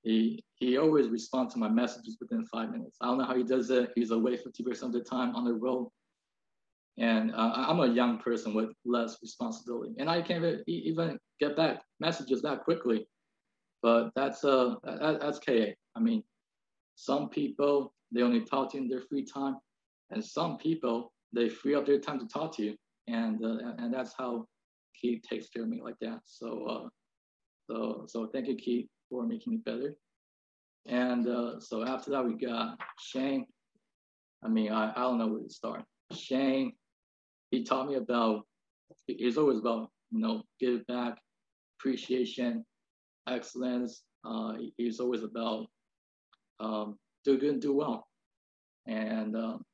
he 0.02 0.42
he 0.56 0.78
always 0.78 1.08
responds 1.08 1.54
to 1.54 1.60
my 1.60 1.68
messages 1.68 2.16
within 2.20 2.44
five 2.46 2.70
minutes. 2.70 2.96
I 3.00 3.06
don't 3.06 3.18
know 3.18 3.24
how 3.24 3.36
he 3.36 3.44
does 3.44 3.70
it. 3.70 3.90
He's 3.94 4.10
away 4.10 4.36
50% 4.36 4.82
of 4.82 4.92
the 4.92 5.00
time 5.00 5.34
on 5.36 5.44
the 5.44 5.54
road. 5.54 5.90
And 7.00 7.32
uh, 7.34 7.52
I'm 7.56 7.80
a 7.80 7.88
young 7.88 8.18
person 8.18 8.54
with 8.54 8.70
less 8.84 9.16
responsibility, 9.22 9.94
and 9.98 10.08
I 10.08 10.20
can't 10.22 10.60
even 10.66 11.18
get 11.40 11.56
back 11.56 11.82
messages 11.98 12.42
that 12.42 12.62
quickly. 12.64 13.06
But 13.82 14.10
that's 14.14 14.44
uh 14.44 14.74
that, 14.84 15.20
that's 15.20 15.38
KA. 15.38 15.74
I 15.96 16.00
mean, 16.00 16.22
some 16.96 17.30
people 17.30 17.94
they 18.12 18.22
only 18.22 18.42
talk 18.42 18.72
to 18.72 18.76
you 18.76 18.84
in 18.84 18.88
their 18.90 19.00
free 19.00 19.24
time, 19.24 19.56
and 20.10 20.22
some 20.22 20.58
people 20.58 21.12
they 21.32 21.48
free 21.48 21.74
up 21.74 21.86
their 21.86 21.98
time 21.98 22.18
to 22.20 22.26
talk 22.26 22.54
to 22.56 22.62
you, 22.62 22.76
and 23.08 23.42
uh, 23.42 23.72
and 23.78 23.92
that's 23.94 24.14
how 24.18 24.46
Keith 25.00 25.22
takes 25.22 25.48
care 25.48 25.62
of 25.62 25.68
me 25.68 25.80
like 25.82 25.98
that. 26.00 26.20
So, 26.26 26.66
uh, 26.66 26.88
so, 27.70 28.04
so 28.08 28.26
thank 28.32 28.48
you, 28.48 28.56
Keith, 28.56 28.86
for 29.08 29.26
making 29.26 29.54
me 29.54 29.58
better. 29.64 29.94
And 30.86 31.26
uh, 31.26 31.60
so 31.60 31.86
after 31.86 32.10
that, 32.10 32.24
we 32.24 32.34
got 32.34 32.78
Shane. 32.98 33.46
I 34.44 34.48
mean, 34.48 34.72
I, 34.72 34.90
I 34.90 35.02
don't 35.02 35.18
know 35.18 35.28
where 35.28 35.42
to 35.42 35.50
start. 35.50 35.84
Shane, 36.12 36.72
he 37.50 37.64
taught 37.64 37.88
me 37.88 37.96
about, 37.96 38.46
he's 39.06 39.38
always 39.38 39.58
about, 39.58 39.90
you 40.10 40.20
know, 40.20 40.42
give 40.58 40.86
back, 40.86 41.18
appreciation, 41.78 42.64
excellence. 43.28 44.02
Uh, 44.24 44.54
he's 44.76 45.00
always 45.00 45.22
about 45.22 45.66
um, 46.60 46.98
do 47.24 47.38
good 47.38 47.54
and 47.54 47.62
do 47.62 47.74
well. 47.74 48.06
And 48.86 49.36
um, 49.36 49.64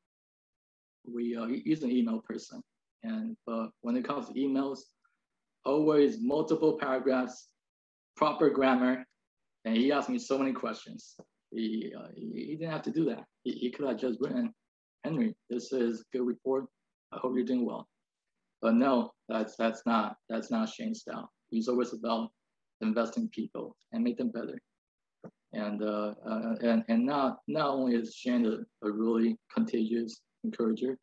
we, 1.06 1.36
uh, 1.36 1.46
he's 1.46 1.82
an 1.82 1.90
email 1.90 2.20
person. 2.20 2.62
And 3.02 3.36
but 3.46 3.70
when 3.82 3.96
it 3.96 4.06
comes 4.06 4.28
to 4.28 4.34
emails, 4.34 4.80
always 5.64 6.18
multiple 6.20 6.78
paragraphs, 6.78 7.48
proper 8.16 8.50
grammar. 8.50 9.04
And 9.64 9.76
he 9.76 9.92
asked 9.92 10.08
me 10.08 10.18
so 10.18 10.38
many 10.38 10.52
questions. 10.52 11.16
He, 11.50 11.92
uh, 11.96 12.08
he, 12.14 12.46
he, 12.46 12.56
didn't 12.56 12.72
have 12.72 12.82
to 12.82 12.90
do 12.90 13.04
that. 13.06 13.24
he, 13.44 13.52
he 13.52 13.70
could 13.70 13.86
have 13.86 13.98
just 13.98 14.20
written, 14.20 14.52
Henry, 15.04 15.34
this 15.50 15.72
is 15.72 16.04
good 16.12 16.26
report. 16.26 16.66
I 17.12 17.18
hope 17.18 17.34
you're 17.34 17.44
doing 17.44 17.64
well. 17.64 17.88
But 18.62 18.74
no, 18.74 19.12
that's 19.28 19.56
that's 19.56 19.82
not 19.86 20.16
that's 20.28 20.50
not 20.50 20.68
Shane's 20.68 21.00
style. 21.00 21.30
He's 21.50 21.68
always 21.68 21.92
about 21.92 22.30
investing 22.80 23.28
people 23.28 23.76
and 23.92 24.02
make 24.02 24.18
them 24.18 24.30
better. 24.30 24.60
And 25.52 25.82
uh, 25.82 26.14
uh, 26.28 26.54
and 26.62 26.84
and 26.88 27.06
not 27.06 27.38
not 27.48 27.70
only 27.70 27.94
is 27.94 28.14
Shane 28.14 28.46
a, 28.46 28.86
a 28.86 28.90
really 28.90 29.38
contagious 29.54 30.20
encourager, 30.44 30.98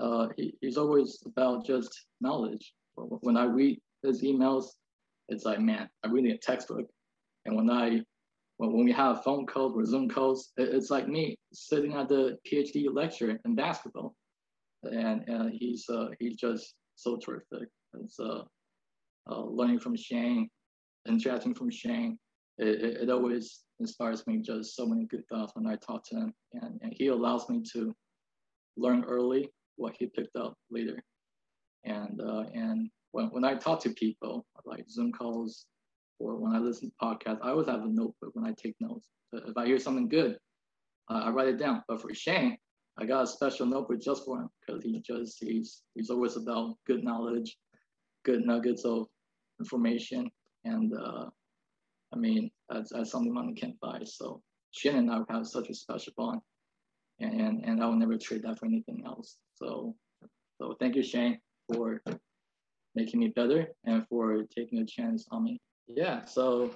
uh, 0.00 0.28
he, 0.36 0.54
he's 0.60 0.76
always 0.76 1.22
about 1.26 1.66
just 1.66 2.06
knowledge. 2.20 2.74
When 2.96 3.36
I 3.36 3.44
read 3.44 3.80
his 4.02 4.22
emails, 4.22 4.66
it's 5.28 5.44
like 5.44 5.60
man, 5.60 5.88
I'm 6.02 6.12
reading 6.12 6.32
a 6.32 6.38
textbook. 6.38 6.86
And 7.46 7.56
when 7.56 7.70
I 7.70 8.02
when, 8.58 8.72
when 8.72 8.84
we 8.84 8.92
have 8.92 9.24
phone 9.24 9.46
calls 9.46 9.74
or 9.76 9.84
Zoom 9.84 10.08
calls, 10.08 10.52
it's 10.56 10.90
like 10.90 11.08
me 11.08 11.36
sitting 11.52 11.94
at 11.94 12.08
the 12.08 12.38
PhD 12.46 12.86
lecture 12.92 13.40
in 13.44 13.54
basketball, 13.54 14.14
and, 14.86 15.28
and 15.28 15.52
he's 15.52 15.88
uh, 15.88 16.08
he's 16.18 16.36
just 16.36 16.74
so 16.96 17.16
terrific. 17.16 17.68
It's 18.00 18.18
uh, 18.18 18.42
uh, 19.30 19.44
learning 19.44 19.80
from 19.80 19.96
Shane, 19.96 20.48
interacting 21.08 21.54
from 21.54 21.70
Shane. 21.70 22.18
It, 22.58 22.82
it, 22.82 23.02
it, 23.02 23.10
always 23.10 23.60
inspires 23.80 24.26
me 24.26 24.38
just 24.38 24.76
so 24.76 24.86
many 24.86 25.06
good 25.06 25.24
thoughts 25.28 25.52
when 25.54 25.66
I 25.66 25.76
talk 25.76 26.04
to 26.08 26.16
him, 26.16 26.34
and, 26.52 26.78
and 26.82 26.92
he 26.96 27.08
allows 27.08 27.48
me 27.48 27.62
to 27.72 27.92
learn 28.76 29.04
early 29.04 29.50
what 29.76 29.94
he 29.98 30.06
picked 30.06 30.36
up 30.36 30.54
later. 30.70 31.02
And 31.84 32.20
uh, 32.20 32.44
and 32.54 32.90
when, 33.12 33.26
when 33.26 33.44
I 33.44 33.54
talk 33.54 33.80
to 33.80 33.90
people 33.90 34.46
like 34.64 34.88
Zoom 34.88 35.12
calls 35.12 35.66
or 36.18 36.36
when 36.36 36.54
I 36.54 36.58
listen 36.58 36.90
to 36.90 37.06
podcasts, 37.06 37.40
I 37.42 37.50
always 37.50 37.68
have 37.68 37.82
a 37.82 37.88
notebook 37.88 38.30
when 38.34 38.46
I 38.46 38.52
take 38.52 38.74
notes. 38.80 39.08
If 39.32 39.56
I 39.56 39.66
hear 39.66 39.78
something 39.78 40.08
good, 40.08 40.38
uh, 41.10 41.22
I 41.24 41.30
write 41.30 41.48
it 41.48 41.58
down. 41.58 41.82
But 41.88 42.00
for 42.00 42.14
Shane, 42.14 42.56
I 42.98 43.06
got 43.06 43.24
a 43.24 43.26
special 43.26 43.66
notebook 43.66 44.00
just 44.00 44.24
for 44.24 44.40
him 44.40 44.48
because 44.60 44.82
he 44.82 45.00
just 45.00 45.42
he's 45.42 45.82
he's 45.94 46.10
always 46.10 46.36
about 46.36 46.76
good 46.86 47.02
knowledge, 47.02 47.56
good 48.24 48.46
nuggets 48.46 48.84
of 48.84 49.06
information, 49.58 50.30
and 50.64 50.92
uh, 50.94 51.26
I 52.12 52.16
mean 52.16 52.50
that's, 52.68 52.92
that's 52.92 53.10
something 53.10 53.32
money 53.32 53.54
can't 53.54 53.78
buy. 53.80 54.00
So 54.04 54.42
Shane 54.70 54.96
and 54.96 55.10
I 55.10 55.20
have 55.30 55.46
such 55.46 55.70
a 55.70 55.74
special 55.74 56.12
bond, 56.16 56.40
and, 57.20 57.40
and 57.40 57.64
and 57.64 57.82
I 57.82 57.86
will 57.86 57.96
never 57.96 58.16
trade 58.16 58.42
that 58.42 58.58
for 58.58 58.66
anything 58.66 59.02
else. 59.04 59.38
So 59.54 59.94
so 60.60 60.76
thank 60.78 60.94
you 60.94 61.02
Shane 61.02 61.38
for 61.72 62.00
making 62.94 63.20
me 63.20 63.28
better 63.34 63.68
and 63.84 64.06
for 64.06 64.44
taking 64.44 64.78
a 64.78 64.86
chance 64.86 65.26
on 65.30 65.44
me. 65.44 65.60
Yeah, 65.88 66.24
so 66.24 66.70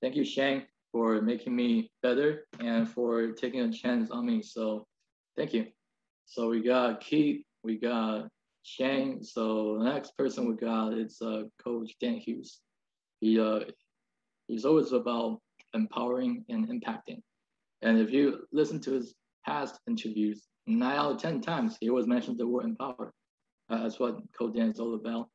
thank 0.00 0.16
you, 0.16 0.24
Shane, 0.24 0.64
for 0.90 1.22
making 1.22 1.54
me 1.54 1.90
better 2.02 2.46
and 2.60 2.88
for 2.88 3.30
taking 3.30 3.60
a 3.60 3.72
chance 3.72 4.10
on 4.10 4.26
me. 4.26 4.42
So 4.42 4.86
thank 5.36 5.52
you. 5.52 5.66
So 6.26 6.48
we 6.48 6.62
got 6.62 7.00
Keith, 7.00 7.44
we 7.62 7.78
got 7.78 8.28
Shane. 8.62 9.22
So 9.22 9.78
the 9.78 9.84
next 9.84 10.16
person 10.16 10.48
we 10.48 10.56
got 10.56 10.94
is 10.94 11.20
uh, 11.20 11.42
Coach 11.62 11.92
Dan 12.00 12.16
Hughes. 12.16 12.60
He 13.20 13.40
uh, 13.40 13.60
he's 14.48 14.64
always 14.64 14.92
about 14.92 15.40
empowering 15.74 16.44
and 16.48 16.68
impacting. 16.68 17.20
And 17.82 17.98
if 17.98 18.10
you 18.10 18.46
listen 18.52 18.80
to 18.82 18.92
his 18.92 19.14
past 19.44 19.78
interviews, 19.88 20.46
nine 20.66 20.96
out 20.96 21.12
of 21.12 21.18
ten 21.18 21.40
times 21.40 21.76
he 21.80 21.90
always 21.90 22.06
mentions 22.06 22.38
the 22.38 22.46
word 22.46 22.64
empower. 22.64 23.12
Uh, 23.68 23.82
that's 23.82 23.98
what 23.98 24.18
Coach 24.36 24.54
Dan 24.54 24.70
is 24.70 24.80
all 24.80 24.94
about. 24.94 25.28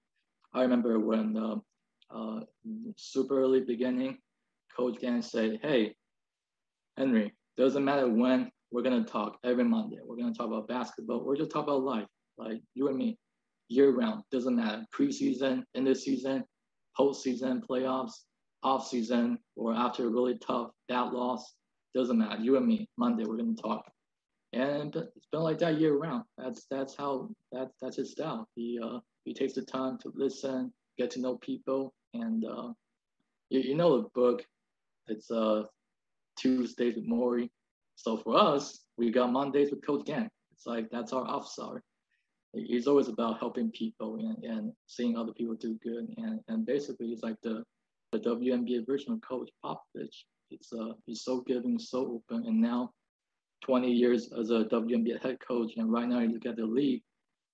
I 0.53 0.61
remember 0.61 0.99
when 0.99 1.37
uh, 1.37 1.55
uh, 2.15 2.39
super 2.95 3.39
early 3.41 3.61
beginning, 3.61 4.17
Coach 4.75 4.99
Dan 5.01 5.21
said, 5.21 5.59
"Hey, 5.61 5.95
Henry, 6.97 7.33
doesn't 7.57 7.83
matter 7.83 8.09
when 8.09 8.51
we're 8.71 8.81
gonna 8.81 9.03
talk 9.03 9.37
every 9.43 9.63
Monday. 9.63 9.97
We're 10.03 10.17
gonna 10.17 10.33
talk 10.33 10.47
about 10.47 10.67
basketball. 10.67 11.23
We're 11.23 11.37
just 11.37 11.51
talk 11.51 11.63
about 11.63 11.83
life, 11.83 12.07
like 12.37 12.61
you 12.73 12.87
and 12.87 12.97
me, 12.97 13.17
year 13.69 13.91
round. 13.91 14.23
Doesn't 14.31 14.55
matter 14.55 14.85
preseason, 14.93 15.63
end 15.75 15.87
of 15.87 15.97
season, 15.97 16.43
postseason, 16.97 17.61
playoffs, 17.65 18.13
off 18.63 18.87
season, 18.87 19.39
or 19.55 19.73
after 19.73 20.07
a 20.07 20.09
really 20.09 20.37
tough 20.39 20.71
bad 20.89 21.13
loss. 21.13 21.53
Doesn't 21.95 22.17
matter. 22.17 22.41
You 22.41 22.57
and 22.57 22.67
me, 22.67 22.89
Monday, 22.97 23.23
we're 23.25 23.37
gonna 23.37 23.55
talk." 23.55 23.85
And 24.53 24.95
it's 24.95 25.27
been 25.31 25.41
like 25.41 25.59
that 25.59 25.79
year 25.79 25.97
round. 25.97 26.23
That's 26.37 26.65
that's 26.69 26.95
how 26.95 27.29
that's 27.51 27.73
that's 27.81 27.97
his 27.97 28.11
style. 28.11 28.47
He 28.55 28.79
uh, 28.83 28.99
he 29.23 29.33
takes 29.33 29.53
the 29.53 29.61
time 29.61 29.97
to 29.99 30.11
listen, 30.15 30.73
get 30.97 31.11
to 31.11 31.21
know 31.21 31.37
people, 31.37 31.93
and 32.13 32.43
uh, 32.45 32.73
you, 33.49 33.61
you 33.61 33.75
know 33.75 34.01
the 34.01 34.09
book. 34.13 34.45
It's 35.07 35.31
uh, 35.31 35.63
Tuesdays 36.37 36.95
with 36.95 37.07
Morrie. 37.07 37.49
So 37.97 38.15
for 38.15 38.37
us, 38.37 38.85
we 38.97 39.11
got 39.11 39.31
Mondays 39.31 39.71
with 39.71 39.85
Coach 39.85 40.05
Dan. 40.05 40.29
It's 40.53 40.65
like 40.65 40.89
that's 40.91 41.13
our 41.13 41.27
officer. 41.27 41.81
He's 42.53 42.87
always 42.87 43.09
about 43.09 43.39
helping 43.39 43.71
people 43.71 44.15
and, 44.15 44.43
and 44.43 44.71
seeing 44.85 45.17
other 45.17 45.33
people 45.33 45.55
do 45.55 45.77
good. 45.83 46.07
And, 46.17 46.39
and 46.47 46.65
basically, 46.65 47.07
he's 47.07 47.21
like 47.21 47.35
the, 47.43 47.63
the 48.11 48.19
WNBA 48.19 48.85
version 48.87 49.13
of 49.13 49.21
Coach 49.21 49.49
Popovich. 49.63 50.23
It's 50.49 50.71
uh, 50.71 50.93
he's 51.05 51.23
so 51.23 51.41
giving, 51.41 51.77
so 51.77 52.21
open. 52.29 52.47
And 52.47 52.61
now, 52.61 52.91
20 53.63 53.91
years 53.91 54.31
as 54.39 54.51
a 54.51 54.65
WNBA 54.65 55.21
head 55.21 55.37
coach, 55.45 55.73
and 55.77 55.91
right 55.91 56.07
now 56.07 56.19
you 56.19 56.29
look 56.29 56.45
at 56.45 56.55
the 56.55 56.65
league, 56.65 57.01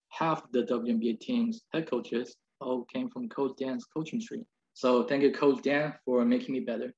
half 0.10 0.44
the 0.52 0.64
WNBA 0.64 1.20
team's 1.22 1.62
head 1.74 1.90
coaches 1.90 2.36
all 2.60 2.86
came 2.94 3.10
from 3.10 3.30
Coach 3.30 3.54
Dan's 3.58 3.86
coaching 3.86 4.22
tree. 4.22 4.44
So 4.74 5.04
thank 5.04 5.24
you, 5.24 5.32
Coach 5.32 5.64
Dan, 5.64 5.94
for 6.06 6.24
making 6.26 6.54
me 6.54 6.60
better. 6.60 6.94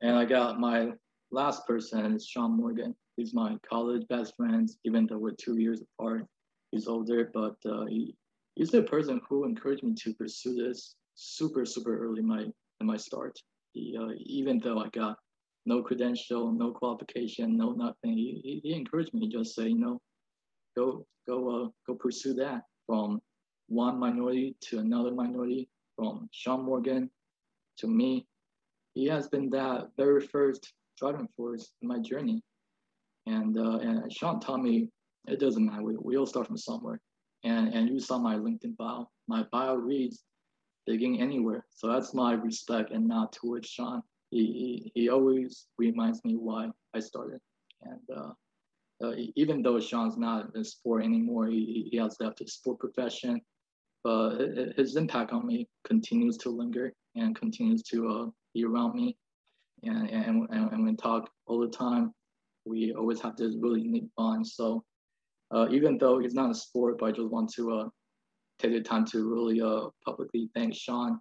And 0.00 0.16
I 0.16 0.24
got 0.24 0.58
my 0.58 0.92
last 1.32 1.66
person 1.66 2.14
is 2.14 2.26
Sean 2.26 2.56
Morgan. 2.56 2.94
He's 3.16 3.34
my 3.34 3.56
college 3.68 4.06
best 4.08 4.36
friend, 4.36 4.70
even 4.84 5.06
though 5.06 5.18
we're 5.18 5.32
two 5.32 5.58
years 5.58 5.82
apart. 5.82 6.26
He's 6.70 6.86
older, 6.86 7.30
but 7.32 7.56
uh, 7.66 7.86
he, 7.86 8.14
he's 8.54 8.70
the 8.70 8.82
person 8.82 9.20
who 9.28 9.44
encouraged 9.44 9.82
me 9.82 9.94
to 9.94 10.14
pursue 10.14 10.54
this 10.54 10.94
super, 11.14 11.64
super 11.64 12.04
early 12.04 12.20
in 12.20 12.26
my 12.26 12.46
in 12.80 12.86
my 12.86 12.96
start. 12.96 13.38
He, 13.72 13.96
uh, 13.98 14.12
even 14.18 14.58
though 14.58 14.78
I 14.78 14.88
got 14.88 15.18
no 15.66 15.82
credential, 15.82 16.52
no 16.52 16.72
qualification, 16.72 17.56
no 17.56 17.72
nothing, 17.72 18.16
he, 18.16 18.60
he, 18.62 18.74
encouraged 18.74 19.14
me. 19.14 19.20
He 19.20 19.28
just 19.28 19.54
say, 19.54 19.68
you 19.68 19.78
know, 19.78 20.00
go 20.76 21.06
go 21.26 21.64
uh, 21.64 21.68
go 21.86 21.94
pursue 21.94 22.34
that 22.34 22.62
from 22.86 23.20
one 23.68 23.98
minority 23.98 24.56
to 24.68 24.78
another 24.78 25.12
minority, 25.12 25.68
from 25.96 26.28
Sean 26.32 26.64
Morgan 26.64 27.10
to 27.78 27.86
me. 27.86 28.26
He 28.94 29.06
has 29.06 29.28
been 29.28 29.48
that 29.50 29.88
very 29.96 30.26
first 30.26 30.72
driving 30.98 31.28
force 31.36 31.72
in 31.80 31.88
my 31.88 31.98
journey. 31.98 32.42
And 33.26 33.56
uh, 33.56 33.78
and 33.78 34.12
Sean 34.12 34.40
taught 34.40 34.62
me 34.62 34.88
it 35.28 35.38
doesn't 35.38 35.64
matter. 35.64 35.82
We, 35.82 35.96
we 35.96 36.16
all 36.16 36.26
start 36.26 36.46
from 36.46 36.56
somewhere. 36.56 37.00
And 37.44 37.72
and 37.72 37.88
you 37.88 38.00
saw 38.00 38.18
my 38.18 38.36
LinkedIn 38.36 38.76
bio. 38.76 39.08
My 39.28 39.44
bio 39.52 39.74
reads 39.74 40.24
digging 40.86 41.20
anywhere. 41.20 41.64
So 41.70 41.86
that's 41.86 42.14
my 42.14 42.32
respect 42.32 42.90
and 42.90 43.06
not 43.06 43.32
towards 43.32 43.68
Sean. 43.68 44.02
He, 44.30 44.90
he, 44.92 44.92
he 44.94 45.08
always 45.10 45.66
reminds 45.78 46.24
me 46.24 46.34
why 46.34 46.70
I 46.94 47.00
started. 47.00 47.38
And 47.82 48.00
uh, 48.16 48.32
uh, 49.04 49.12
even 49.36 49.62
though 49.62 49.78
Sean's 49.78 50.16
not 50.16 50.50
in 50.56 50.64
sport 50.64 51.04
anymore, 51.04 51.46
he, 51.46 51.88
he 51.90 51.96
has 51.98 52.16
left 52.18 52.38
the 52.38 52.46
sport 52.48 52.80
profession 52.80 53.40
but 54.04 54.36
his 54.76 54.96
impact 54.96 55.32
on 55.32 55.46
me 55.46 55.68
continues 55.84 56.36
to 56.38 56.50
linger 56.50 56.92
and 57.14 57.36
continues 57.36 57.82
to 57.84 58.08
uh, 58.08 58.30
be 58.54 58.64
around 58.64 58.94
me. 58.94 59.16
And, 59.82 60.08
and, 60.08 60.48
and, 60.50 60.84
we 60.84 60.94
talk 60.94 61.28
all 61.46 61.58
the 61.60 61.68
time. 61.68 62.12
We 62.64 62.94
always 62.94 63.20
have 63.20 63.36
this 63.36 63.56
really 63.60 63.82
neat 63.82 64.08
bond. 64.16 64.46
So 64.46 64.84
uh, 65.52 65.66
even 65.70 65.98
though 65.98 66.20
it's 66.20 66.34
not 66.34 66.50
a 66.50 66.54
sport, 66.54 66.98
but 66.98 67.06
I 67.06 67.12
just 67.12 67.28
want 67.28 67.52
to 67.54 67.72
uh, 67.72 67.88
take 68.58 68.72
the 68.72 68.80
time 68.80 69.04
to 69.06 69.28
really 69.28 69.60
uh, 69.60 69.88
publicly 70.04 70.48
thank 70.54 70.74
Sean. 70.74 71.18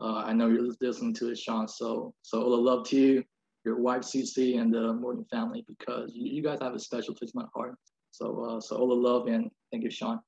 Uh, 0.00 0.22
I 0.24 0.32
know 0.32 0.48
you're 0.48 0.72
listening 0.80 1.12
to 1.14 1.30
it, 1.30 1.38
Sean. 1.38 1.68
So, 1.68 2.14
so 2.22 2.42
all 2.42 2.50
the 2.50 2.56
love 2.56 2.86
to 2.88 2.96
you, 2.96 3.24
your 3.64 3.80
wife, 3.80 4.02
CC, 4.02 4.58
and 4.60 4.72
the 4.72 4.94
Morgan 4.94 5.26
family, 5.30 5.64
because 5.68 6.12
you, 6.14 6.32
you 6.32 6.42
guys 6.42 6.58
have 6.62 6.74
a 6.74 6.78
special 6.78 7.14
place 7.14 7.32
in 7.34 7.42
my 7.42 7.48
heart. 7.54 7.74
So, 8.10 8.44
uh, 8.44 8.60
so 8.60 8.76
all 8.76 8.88
the 8.88 8.94
love 8.94 9.26
and 9.26 9.50
thank 9.70 9.84
you, 9.84 9.90
Sean. 9.90 10.20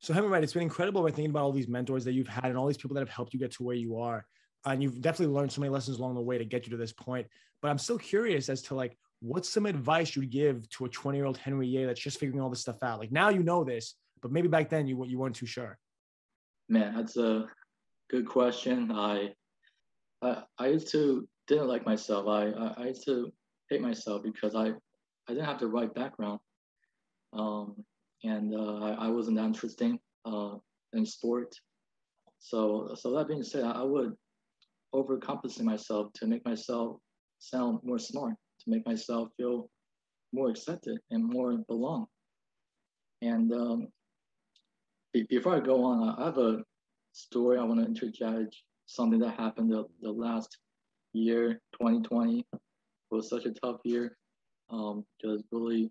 So 0.00 0.12
right, 0.26 0.42
it's 0.42 0.52
been 0.52 0.62
incredible. 0.62 1.02
We're 1.02 1.10
thinking 1.10 1.30
about 1.30 1.44
all 1.44 1.52
these 1.52 1.68
mentors 1.68 2.04
that 2.04 2.12
you've 2.12 2.28
had 2.28 2.44
and 2.44 2.58
all 2.58 2.66
these 2.66 2.76
people 2.76 2.94
that 2.94 3.00
have 3.00 3.08
helped 3.08 3.32
you 3.32 3.40
get 3.40 3.52
to 3.52 3.62
where 3.62 3.76
you 3.76 3.96
are. 3.96 4.26
And 4.66 4.82
you've 4.82 5.00
definitely 5.00 5.34
learned 5.34 5.52
so 5.52 5.60
many 5.60 5.70
lessons 5.70 5.98
along 5.98 6.14
the 6.14 6.20
way 6.20 6.38
to 6.38 6.44
get 6.44 6.66
you 6.66 6.70
to 6.70 6.76
this 6.76 6.92
point. 6.92 7.26
But 7.60 7.70
I'm 7.70 7.78
still 7.78 7.98
curious 7.98 8.48
as 8.48 8.62
to 8.62 8.74
like, 8.74 8.96
what's 9.20 9.48
some 9.48 9.66
advice 9.66 10.16
you'd 10.16 10.30
give 10.30 10.68
to 10.70 10.84
a 10.84 10.88
20 10.88 11.18
year 11.18 11.26
old 11.26 11.36
Henry 11.36 11.66
Ye 11.66 11.84
that's 11.84 12.00
just 12.00 12.18
figuring 12.18 12.40
all 12.40 12.50
this 12.50 12.60
stuff 12.60 12.82
out? 12.82 12.98
Like 12.98 13.12
now 13.12 13.28
you 13.28 13.42
know 13.42 13.64
this, 13.64 13.94
but 14.22 14.32
maybe 14.32 14.48
back 14.48 14.70
then 14.70 14.86
you 14.86 15.04
you 15.06 15.18
weren't 15.18 15.36
too 15.36 15.46
sure. 15.46 15.78
Man, 16.68 16.94
that's 16.94 17.16
a 17.16 17.46
good 18.10 18.26
question. 18.26 18.90
I 18.92 19.32
I, 20.22 20.42
I 20.58 20.68
used 20.68 20.90
to 20.92 21.28
didn't 21.46 21.68
like 21.68 21.84
myself. 21.84 22.26
I, 22.26 22.50
I, 22.50 22.74
I 22.78 22.86
used 22.88 23.04
to 23.04 23.32
hate 23.68 23.82
myself 23.82 24.22
because 24.22 24.54
I 24.54 24.68
I 25.28 25.32
didn't 25.32 25.46
have 25.46 25.60
the 25.60 25.66
right 25.66 25.92
background. 25.94 26.40
Um, 27.32 27.84
and 28.22 28.54
uh, 28.54 28.78
I, 28.78 29.06
I, 29.06 29.08
wasn't 29.08 29.36
that 29.36 29.44
interesting 29.44 29.98
uh, 30.24 30.56
in 30.92 31.04
sport. 31.04 31.54
So, 32.38 32.94
so 32.94 33.12
that 33.12 33.28
being 33.28 33.42
said, 33.42 33.64
I 33.64 33.82
would 33.82 34.14
overcompensate 34.94 35.62
myself 35.62 36.12
to 36.14 36.26
make 36.26 36.44
myself 36.44 36.96
sound 37.38 37.80
more 37.82 37.98
smart, 37.98 38.34
to 38.60 38.70
make 38.70 38.86
myself 38.86 39.28
feel 39.36 39.68
more 40.32 40.50
accepted 40.50 40.98
and 41.10 41.24
more 41.24 41.58
belong. 41.68 42.06
And 43.22 43.52
um, 43.52 43.88
be, 45.12 45.26
before 45.28 45.56
I 45.56 45.60
go 45.60 45.84
on, 45.84 46.16
I 46.18 46.24
have 46.24 46.38
a 46.38 46.58
story 47.12 47.58
I 47.58 47.64
want 47.64 47.80
to 47.80 47.86
interject. 47.86 48.56
Something 48.86 49.20
that 49.20 49.38
happened 49.38 49.72
the, 49.72 49.84
the 50.02 50.10
last 50.10 50.58
year, 51.14 51.60
2020, 51.80 52.46
was 53.10 53.30
such 53.30 53.46
a 53.46 53.52
tough 53.52 53.80
year. 53.84 54.16
Um, 54.70 55.04
just 55.22 55.44
really 55.52 55.90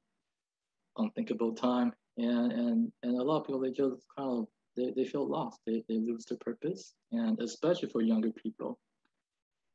unthinkable 0.97 1.53
time, 1.53 1.93
and 2.17 2.51
and 2.51 2.91
and 3.03 3.19
a 3.19 3.23
lot 3.23 3.41
of 3.41 3.45
people 3.45 3.61
they 3.61 3.71
just 3.71 4.03
kind 4.17 4.29
of 4.29 4.45
they, 4.75 4.91
they 4.95 5.05
feel 5.05 5.27
lost. 5.27 5.59
They, 5.65 5.83
they 5.87 5.95
lose 5.95 6.25
their 6.25 6.37
purpose, 6.39 6.93
and 7.11 7.39
especially 7.39 7.89
for 7.89 8.01
younger 8.01 8.31
people. 8.31 8.79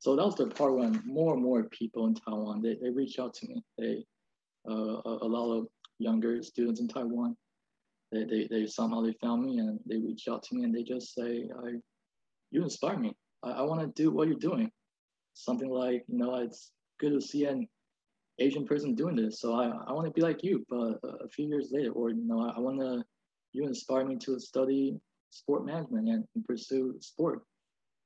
So 0.00 0.14
that 0.16 0.24
was 0.24 0.36
the 0.36 0.46
part 0.46 0.76
when 0.76 1.02
more 1.04 1.34
and 1.34 1.42
more 1.42 1.64
people 1.64 2.06
in 2.06 2.14
Taiwan 2.14 2.62
they, 2.62 2.76
they 2.80 2.90
reach 2.90 3.18
out 3.18 3.34
to 3.34 3.48
me. 3.48 3.62
They 3.76 4.04
uh, 4.68 5.00
a, 5.04 5.18
a 5.22 5.28
lot 5.28 5.52
of 5.56 5.66
younger 5.98 6.42
students 6.42 6.80
in 6.80 6.88
Taiwan 6.88 7.36
they, 8.12 8.24
they, 8.24 8.48
they 8.50 8.66
somehow 8.66 9.02
they 9.02 9.14
found 9.20 9.44
me 9.44 9.58
and 9.58 9.78
they 9.86 9.98
reach 9.98 10.28
out 10.28 10.42
to 10.44 10.54
me 10.54 10.64
and 10.64 10.74
they 10.74 10.82
just 10.82 11.14
say, 11.14 11.48
I, 11.64 11.72
you 12.50 12.62
inspire 12.62 12.98
me. 12.98 13.14
I, 13.42 13.50
I 13.50 13.62
want 13.62 13.80
to 13.80 14.02
do 14.02 14.10
what 14.10 14.28
you're 14.28 14.38
doing. 14.38 14.70
Something 15.34 15.68
like, 15.68 16.04
you 16.08 16.18
know, 16.18 16.36
it's 16.36 16.72
good 16.98 17.12
to 17.12 17.20
see 17.20 17.44
an 17.44 17.68
Asian 18.38 18.66
person 18.66 18.94
doing 18.94 19.16
this. 19.16 19.40
So 19.40 19.54
I, 19.54 19.66
I 19.86 19.92
want 19.92 20.06
to 20.06 20.12
be 20.12 20.22
like 20.22 20.42
you, 20.42 20.64
but 20.70 20.98
a 21.02 21.28
few 21.28 21.46
years 21.46 21.68
later, 21.70 21.92
or, 21.92 22.10
you 22.10 22.26
know, 22.26 22.48
I, 22.48 22.56
I 22.56 22.60
want 22.60 22.80
to, 22.80 23.04
you 23.52 23.66
inspire 23.66 24.04
me 24.04 24.16
to 24.16 24.38
study 24.40 24.96
sport 25.30 25.66
management 25.66 26.08
and, 26.08 26.24
and 26.34 26.44
pursue 26.44 26.96
sport. 27.00 27.42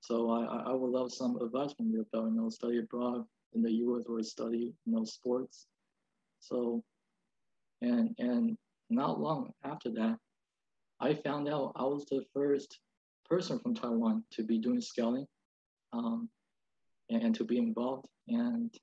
So 0.03 0.31
I, 0.31 0.71
I 0.71 0.73
would 0.73 0.91
love 0.91 1.13
some 1.13 1.37
advice 1.37 1.73
from 1.75 1.91
you 1.93 2.05
about, 2.13 2.33
you 2.33 2.35
know, 2.35 2.49
study 2.49 2.79
abroad 2.79 3.25
in 3.55 3.63
the 3.63 3.71
US 3.71 4.03
or 4.09 4.21
study, 4.25 4.75
you 4.85 4.93
know, 4.93 5.05
sports. 5.05 5.69
So, 6.41 6.83
and, 7.83 8.13
and 8.19 8.59
not 8.91 9.21
long 9.21 9.53
after 9.63 9.91
that, 9.91 10.19
I 10.99 11.15
found 11.15 11.49
out 11.49 11.73
I 11.77 11.85
was 11.85 12.05
the 12.07 12.25
first 12.35 12.81
person 13.31 13.61
from 13.61 13.77
Taiwan 13.77 14.25
to 14.33 14.43
be 14.43 14.59
doing 14.59 14.81
scaling 14.81 15.27
um, 15.93 16.29
and, 17.09 17.23
and, 17.23 17.35
to 17.37 17.45
be 17.45 17.59
involved. 17.59 18.09
And, 18.27 18.75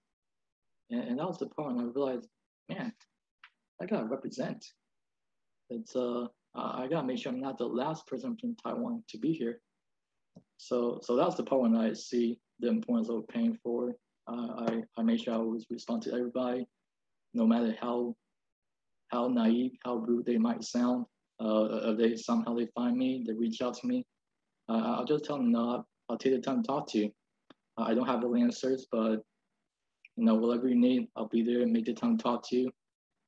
and, 0.89 1.03
and 1.03 1.19
that 1.19 1.27
was 1.27 1.37
the 1.37 1.47
part 1.47 1.77
I 1.77 1.83
realized, 1.83 2.29
man, 2.69 2.93
I 3.81 3.85
gotta 3.85 4.05
represent. 4.05 4.65
It's 5.69 5.97
uh, 5.97 6.27
I 6.55 6.87
gotta 6.87 7.05
make 7.05 7.19
sure 7.19 7.33
I'm 7.33 7.41
not 7.41 7.57
the 7.57 7.65
last 7.65 8.07
person 8.07 8.37
from 8.39 8.55
Taiwan 8.55 9.03
to 9.09 9.17
be 9.17 9.33
here. 9.33 9.59
So 10.59 10.99
so 11.01 11.15
that's 11.15 11.35
the 11.35 11.43
part 11.43 11.61
when 11.61 11.75
I 11.75 11.93
see 11.93 12.37
the 12.59 12.67
importance 12.67 13.09
of 13.09 13.27
paying 13.29 13.57
for. 13.63 13.95
Uh, 14.27 14.65
I 14.67 14.83
I 14.97 15.01
make 15.01 15.23
sure 15.23 15.33
I 15.33 15.37
always 15.37 15.65
respond 15.69 16.03
to 16.03 16.13
everybody, 16.13 16.67
no 17.33 17.47
matter 17.47 17.75
how 17.81 18.15
how 19.07 19.29
naive, 19.29 19.71
how 19.85 19.95
rude 19.95 20.25
they 20.25 20.37
might 20.37 20.63
sound. 20.63 21.05
Uh, 21.39 21.93
they 21.93 22.17
somehow 22.17 22.53
they 22.53 22.67
find 22.75 22.97
me, 22.97 23.23
they 23.25 23.33
reach 23.33 23.61
out 23.61 23.75
to 23.75 23.87
me. 23.87 24.05
Uh, 24.67 24.97
I'll 24.97 25.05
just 25.05 25.23
tell 25.23 25.37
them, 25.37 25.51
no, 25.51 25.85
I'll 26.09 26.17
take 26.17 26.33
the 26.33 26.41
time 26.41 26.61
to 26.61 26.67
talk 26.67 26.91
to 26.91 26.99
you. 26.99 27.11
Uh, 27.77 27.83
I 27.83 27.93
don't 27.93 28.05
have 28.05 28.21
the 28.21 28.29
answers, 28.33 28.85
but 28.91 29.23
you 30.17 30.25
know, 30.25 30.35
whatever 30.35 30.67
you 30.67 30.75
need, 30.75 31.07
I'll 31.15 31.29
be 31.29 31.41
there 31.41 31.61
and 31.61 31.71
make 31.71 31.85
the 31.85 31.93
time 31.93 32.17
to 32.17 32.23
talk 32.23 32.47
to 32.49 32.57
you. 32.57 32.71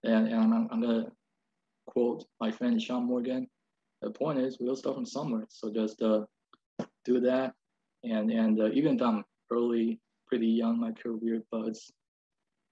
And, 0.03 0.27
and 0.27 0.53
I'm, 0.53 0.67
I'm 0.69 0.81
gonna 0.81 1.05
quote 1.87 2.25
my 2.41 2.51
friend 2.51 2.79
Sean 2.81 3.05
Morgan. 3.05 3.47
The 4.01 4.11
point 4.11 4.39
is, 4.39 4.57
we'll 4.59 4.75
start 4.75 4.95
from 4.95 5.05
somewhere. 5.05 5.45
So 5.47 5.71
just 5.71 6.01
uh, 6.01 6.25
do 7.05 7.19
that. 7.21 7.53
And 8.03 8.31
and 8.31 8.59
uh, 8.59 8.69
even 8.73 8.97
though 8.97 9.07
I'm 9.07 9.23
early, 9.51 9.99
pretty 10.27 10.47
young 10.47 10.79
my 10.79 10.91
career, 10.91 11.43
but 11.51 11.67
it's 11.67 11.91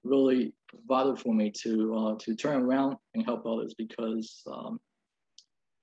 really 0.04 0.54
vital 0.88 1.16
for 1.16 1.34
me 1.34 1.52
to 1.64 1.96
uh, 1.96 2.16
to 2.20 2.36
turn 2.36 2.62
around 2.64 2.96
and 3.14 3.26
help 3.26 3.46
others 3.46 3.74
because 3.78 4.42
um, 4.52 4.80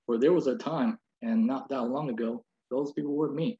where 0.07 0.17
there 0.17 0.33
was 0.33 0.47
a 0.47 0.57
time 0.57 0.97
and 1.21 1.45
not 1.45 1.69
that 1.69 1.83
long 1.83 2.09
ago, 2.09 2.43
those 2.71 2.91
people 2.93 3.15
were 3.15 3.31
me. 3.31 3.59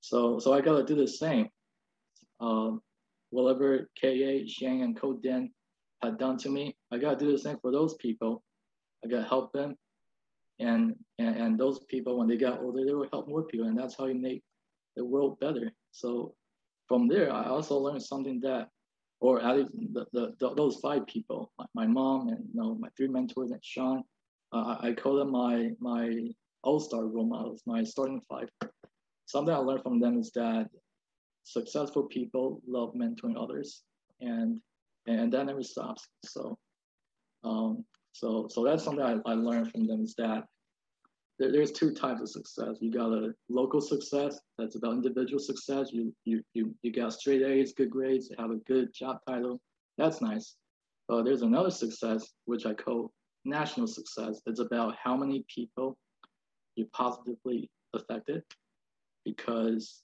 So 0.00 0.38
so 0.38 0.52
I 0.52 0.60
gotta 0.60 0.84
do 0.84 0.94
the 0.94 1.08
same. 1.08 1.48
Um, 2.40 2.80
whatever 3.30 3.88
KA, 4.00 4.44
Shane, 4.46 4.82
and 4.82 4.98
Coach 4.98 5.18
Dan 5.22 5.50
had 6.02 6.18
done 6.18 6.36
to 6.38 6.48
me, 6.48 6.76
I 6.92 6.98
gotta 6.98 7.16
do 7.16 7.30
the 7.30 7.38
same 7.38 7.58
for 7.60 7.70
those 7.70 7.94
people. 7.94 8.42
I 9.04 9.08
gotta 9.08 9.28
help 9.28 9.52
them. 9.52 9.76
And, 10.60 10.94
and 11.18 11.36
and 11.36 11.58
those 11.58 11.80
people 11.88 12.18
when 12.18 12.28
they 12.28 12.36
got 12.36 12.60
older, 12.60 12.84
they 12.84 12.92
will 12.92 13.08
help 13.12 13.28
more 13.28 13.44
people. 13.44 13.66
And 13.66 13.78
that's 13.78 13.96
how 13.96 14.06
you 14.06 14.14
make 14.14 14.42
the 14.96 15.04
world 15.04 15.40
better. 15.40 15.72
So 15.90 16.34
from 16.86 17.08
there, 17.08 17.32
I 17.32 17.44
also 17.44 17.78
learned 17.78 18.02
something 18.02 18.40
that 18.40 18.68
or 19.20 19.42
at 19.42 19.56
least 19.56 19.70
the, 19.92 20.06
the, 20.12 20.34
the, 20.40 20.54
those 20.54 20.76
five 20.76 21.06
people, 21.06 21.52
my, 21.58 21.66
my 21.74 21.86
mom 21.86 22.28
and 22.28 22.38
you 22.38 22.60
know, 22.60 22.74
my 22.74 22.88
three 22.96 23.08
mentors 23.08 23.50
and 23.50 23.62
Sean, 23.62 24.02
uh, 24.52 24.76
I, 24.80 24.88
I 24.88 24.92
call 24.92 25.16
them 25.16 25.30
my 25.30 25.70
my 25.78 26.30
all-star 26.62 27.06
role 27.06 27.26
models, 27.26 27.62
my 27.66 27.84
starting 27.84 28.20
five. 28.28 28.48
Something 29.26 29.54
I 29.54 29.58
learned 29.58 29.82
from 29.82 30.00
them 30.00 30.18
is 30.18 30.30
that 30.32 30.68
successful 31.44 32.04
people 32.04 32.60
love 32.66 32.94
mentoring 32.94 33.36
others, 33.40 33.82
and 34.20 34.60
and 35.06 35.32
that 35.32 35.46
never 35.46 35.62
stops. 35.62 36.08
So, 36.24 36.58
um, 37.44 37.84
so 38.12 38.48
so 38.48 38.64
that's 38.64 38.84
something 38.84 39.04
I, 39.04 39.16
I 39.30 39.34
learned 39.34 39.70
from 39.70 39.86
them 39.86 40.02
is 40.02 40.14
that 40.18 40.44
there, 41.38 41.50
there's 41.50 41.72
two 41.72 41.92
types 41.92 42.20
of 42.20 42.28
success. 42.28 42.76
You 42.80 42.92
got 42.92 43.12
a 43.12 43.34
local 43.48 43.80
success 43.80 44.38
that's 44.58 44.76
about 44.76 44.92
individual 44.94 45.40
success. 45.40 45.88
You 45.92 46.14
you 46.24 46.42
you 46.54 46.74
you 46.82 46.92
got 46.92 47.12
straight 47.12 47.42
A's, 47.42 47.72
good 47.72 47.90
grades, 47.90 48.28
you 48.30 48.36
have 48.38 48.50
a 48.50 48.56
good 48.66 48.92
job 48.94 49.18
title. 49.26 49.60
That's 49.98 50.20
nice. 50.20 50.56
But 51.08 51.24
there's 51.24 51.42
another 51.42 51.70
success 51.70 52.28
which 52.44 52.66
I 52.66 52.74
call 52.74 53.10
national 53.44 53.86
success. 53.86 54.40
It's 54.46 54.60
about 54.60 54.94
how 55.02 55.16
many 55.16 55.44
people 55.52 55.96
you 56.76 56.86
positively 56.92 57.68
affected 57.94 58.42
because 59.24 60.02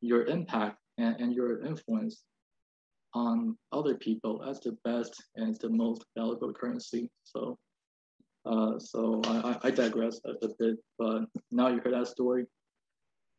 your 0.00 0.24
impact 0.26 0.78
and, 0.98 1.16
and 1.18 1.32
your 1.32 1.64
influence 1.64 2.22
on 3.16 3.56
other 3.72 3.94
people 3.94 4.44
as 4.46 4.60
the 4.60 4.76
best 4.84 5.24
and 5.36 5.56
the 5.60 5.70
most 5.70 6.04
valuable 6.14 6.52
currency. 6.52 7.10
So 7.24 7.58
uh, 8.44 8.78
so 8.78 9.22
I, 9.24 9.58
I 9.64 9.70
digress 9.70 10.20
a, 10.24 10.32
a, 10.44 10.48
bit, 10.58 10.76
but 10.98 11.22
now 11.50 11.66
you 11.68 11.80
heard 11.80 11.94
that 11.94 12.06
story. 12.06 12.44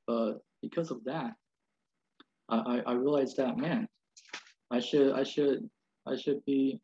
But 0.05 0.39
because 0.61 0.91
of 0.91 1.01
that, 1.05 1.31
I, 2.49 2.81
I 2.85 2.93
realized 2.93 3.37
that 3.37 3.57
man, 3.57 3.87
I 4.71 4.79
should 4.79 5.13
I 5.13 5.23
should 5.23 5.69
I 6.07 6.17
should 6.17 6.43
be 6.45 6.79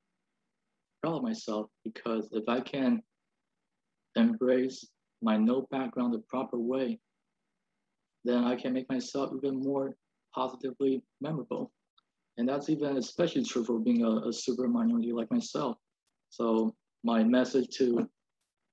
proud 1.01 1.17
of 1.17 1.23
myself 1.23 1.67
because 1.83 2.29
if 2.31 2.47
I 2.47 2.61
can 2.61 3.01
embrace 4.15 4.87
my 5.21 5.35
no 5.35 5.67
background 5.71 6.13
the 6.13 6.23
proper 6.29 6.59
way, 6.59 6.99
then 8.23 8.43
I 8.43 8.55
can 8.55 8.71
make 8.71 8.89
myself 8.89 9.31
even 9.35 9.59
more 9.59 9.95
positively 10.33 11.01
memorable. 11.19 11.71
And 12.37 12.49
that's 12.49 12.69
even 12.69 12.97
especially 12.97 13.43
true 13.43 13.63
for 13.63 13.79
being 13.79 14.03
a, 14.03 14.29
a 14.29 14.33
super 14.33 14.67
minority 14.67 15.11
like 15.11 15.31
myself. 15.31 15.77
So 16.29 16.75
my 17.03 17.23
message 17.23 17.69
to 17.77 18.09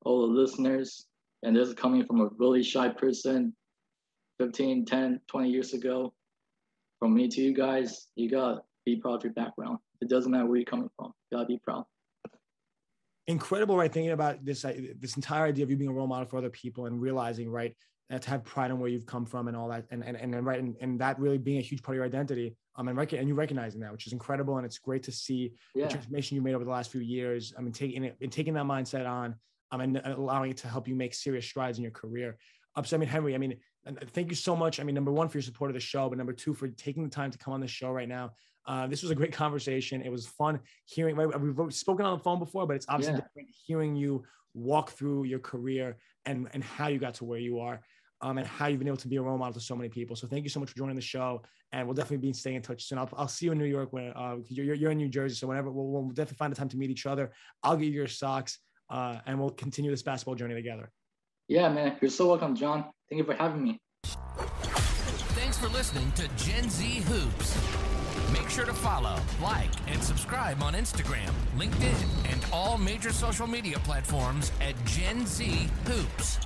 all 0.05 0.27
the 0.27 0.33
listeners, 0.33 1.07
and 1.42 1.55
this 1.55 1.68
is 1.68 1.75
coming 1.75 2.05
from 2.07 2.20
a 2.20 2.29
really 2.38 2.62
shy 2.62 2.88
person 2.88 3.55
15, 4.38 4.87
10, 4.87 5.20
20 5.29 5.51
years 5.51 5.75
ago. 5.75 6.14
From 6.99 7.14
me 7.14 7.29
to 7.29 7.40
you 7.40 7.55
guys, 7.55 8.09
you 8.16 8.31
gotta 8.31 8.62
be 8.87 8.96
proud 8.96 9.16
of 9.16 9.25
your 9.25 9.33
background. 9.35 9.79
It 10.01 10.09
doesn't 10.09 10.31
matter 10.31 10.46
where 10.46 10.57
you're 10.57 10.64
coming 10.64 10.88
from. 10.96 11.12
You 11.31 11.38
gotta 11.38 11.46
be 11.46 11.59
proud. 11.59 11.85
Incredible, 13.27 13.77
right? 13.77 13.92
Thinking 13.92 14.12
about 14.12 14.44
this, 14.44 14.62
this 14.99 15.16
entire 15.16 15.44
idea 15.44 15.64
of 15.64 15.70
you 15.70 15.77
being 15.77 15.90
a 15.90 15.94
role 15.94 16.07
model 16.07 16.27
for 16.27 16.38
other 16.38 16.51
people 16.51 16.87
and 16.87 17.01
realizing, 17.01 17.51
right, 17.51 17.77
to 18.18 18.31
have 18.31 18.44
pride 18.44 18.70
in 18.70 18.79
where 18.81 18.88
you've 18.88 19.07
come 19.07 19.25
from 19.25 19.46
and 19.49 19.57
all 19.57 19.68
that, 19.68 19.85
and 19.90 20.03
and 20.05 20.16
and 20.16 20.44
right, 20.44 20.59
and, 20.59 20.77
and 20.81 21.01
that 21.01 21.18
really 21.18 21.38
being 21.38 21.59
a 21.59 21.62
huge 21.62 21.83
part 21.83 21.94
of 21.94 21.96
your 21.96 22.05
identity. 22.05 22.57
Um, 22.77 22.88
and 22.88 22.96
rec- 22.96 23.12
and 23.12 23.29
you 23.29 23.35
recognizing 23.35 23.81
that, 23.83 23.92
which 23.92 24.07
is 24.07 24.12
incredible, 24.12 24.57
and 24.57 24.66
it's 24.66 24.79
great 24.79 25.03
to 25.05 25.12
see 25.12 25.53
yeah. 25.75 25.85
the 25.85 25.92
transformation 25.92 26.35
you 26.35 26.42
made 26.42 26.55
over 26.55 26.64
the 26.64 26.70
last 26.70 26.90
few 26.90 27.01
years. 27.01 27.53
I 27.57 27.61
mean, 27.61 27.73
taking 27.73 28.05
it 28.05 28.16
and 28.20 28.33
taking 28.33 28.55
that 28.55 28.64
mindset 28.64 29.09
on, 29.09 29.37
um, 29.70 29.81
and 29.81 30.01
allowing 30.05 30.51
it 30.51 30.57
to 30.59 30.68
help 30.68 30.88
you 30.88 30.94
make 30.94 31.14
serious 31.14 31.46
strides 31.46 31.79
in 31.79 31.83
your 31.83 31.92
career. 31.92 32.37
Um, 32.75 32.85
so 32.85 32.96
I 32.96 32.99
mean, 32.99 33.09
Henry, 33.09 33.35
I 33.35 33.38
mean, 33.38 33.57
thank 34.09 34.29
you 34.29 34.37
so 34.37 34.57
much. 34.57 34.81
I 34.81 34.83
mean, 34.83 34.94
number 34.94 35.12
one 35.12 35.29
for 35.29 35.38
your 35.38 35.42
support 35.42 35.70
of 35.70 35.75
the 35.75 35.81
show, 35.81 36.09
but 36.09 36.18
number 36.18 36.33
two 36.33 36.55
for 36.55 36.68
taking 36.68 37.05
the 37.05 37.11
time 37.11 37.31
to 37.31 37.38
come 37.38 37.55
on 37.55 37.61
the 37.61 37.68
show 37.68 37.90
right 37.90 38.09
now. 38.09 38.33
Uh, 38.66 38.87
this 38.87 39.03
was 39.03 39.11
a 39.11 39.14
great 39.14 39.33
conversation. 39.33 40.03
It 40.03 40.11
was 40.11 40.27
fun 40.27 40.61
hearing. 40.85 41.16
Right, 41.16 41.40
We've 41.40 41.75
spoken 41.75 42.05
on 42.07 42.18
the 42.18 42.23
phone 42.23 42.38
before, 42.38 42.66
but 42.66 42.77
it's 42.77 42.87
obviously 42.88 43.14
yeah. 43.14 43.20
different 43.20 43.49
hearing 43.66 43.96
you 43.96 44.23
walk 44.55 44.90
through 44.90 45.25
your 45.25 45.38
career 45.38 45.96
and 46.27 46.49
and 46.53 46.62
how 46.62 46.88
you 46.88 46.99
got 46.99 47.14
to 47.14 47.25
where 47.25 47.38
you 47.38 47.61
are 47.61 47.81
um, 48.22 48.38
and 48.38 48.46
how 48.46 48.66
you've 48.66 48.78
been 48.78 48.88
able 48.88 48.96
to 48.98 49.09
be 49.09 49.16
a 49.16 49.22
role 49.22 49.38
model 49.38 49.54
to 49.54 49.61
so 49.61 49.74
many 49.74 49.88
people. 49.88 50.14
So 50.16 50.26
thank 50.26 50.44
you 50.44 50.50
so 50.50 50.61
much 50.61 50.70
for 50.70 50.76
joining 50.76 50.96
the 50.96 51.02
show, 51.02 51.42
and 51.72 51.87
we'll 51.87 51.94
definitely 51.94 52.28
be 52.28 52.33
staying 52.33 52.56
in 52.56 52.62
touch 52.62 52.85
soon. 52.85 52.98
I'll, 52.98 53.09
I'll 53.16 53.28
see 53.28 53.46
you 53.46 53.52
in 53.52 53.59
New 53.59 53.64
York 53.64 53.92
when 53.92 54.12
uh, 54.14 54.37
you're, 54.46 54.74
you're 54.74 54.90
in 54.90 54.98
New 54.98 55.09
Jersey, 55.09 55.35
so 55.35 55.46
whenever 55.46 55.70
we'll, 55.70 55.87
we'll 55.87 56.09
definitely 56.09 56.37
find 56.37 56.52
a 56.52 56.56
time 56.56 56.68
to 56.68 56.76
meet 56.76 56.90
each 56.90 57.06
other. 57.06 57.33
I'll 57.62 57.76
get 57.76 57.87
you 57.87 57.92
your 57.92 58.06
socks, 58.06 58.59
uh, 58.90 59.18
and 59.26 59.38
we'll 59.38 59.50
continue 59.50 59.90
this 59.90 60.02
basketball 60.02 60.35
journey 60.35 60.54
together. 60.54 60.90
Yeah, 61.48 61.68
man, 61.68 61.96
you're 62.00 62.11
so 62.11 62.28
welcome, 62.28 62.54
John. 62.54 62.85
Thank 63.09 63.18
you 63.18 63.24
for 63.24 63.35
having 63.35 63.62
me. 63.64 63.78
Thanks 65.35 65.59
for 65.59 65.68
listening 65.68 66.12
to 66.12 66.28
Gen 66.37 66.68
Z 66.68 66.85
Hoops. 66.85 67.59
Make 68.33 68.48
sure 68.48 68.64
to 68.64 68.72
follow, 68.72 69.18
like, 69.42 69.70
and 69.88 70.00
subscribe 70.02 70.62
on 70.62 70.74
Instagram, 70.74 71.33
LinkedIn, 71.56 72.33
and 72.33 72.44
all 72.52 72.78
major 72.78 73.12
social 73.12 73.46
media 73.46 73.78
platforms 73.80 74.52
at 74.61 74.74
Gen 74.85 75.26
Z 75.26 75.68
Hoops. 75.87 76.38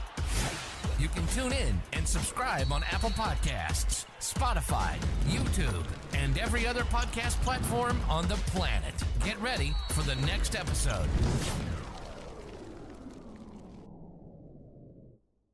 You 0.99 1.09
can 1.09 1.27
tune 1.29 1.53
in 1.53 1.81
and 1.93 2.07
subscribe 2.07 2.73
on 2.73 2.85
Apple 2.85 3.11
Podcasts, 3.11 4.07
Spotify, 4.21 4.97
YouTube, 5.27 5.85
and 6.15 6.39
every 6.39 6.67
other 6.67 6.83
podcast 6.85 7.41
platform 7.43 8.01
on 8.09 8.29
the 8.29 8.37
planet. 8.37 8.95
Get 9.25 9.41
ready 9.41 9.75
for 9.91 10.03
the 10.03 10.15
next 10.27 10.55
episode. 10.55 11.09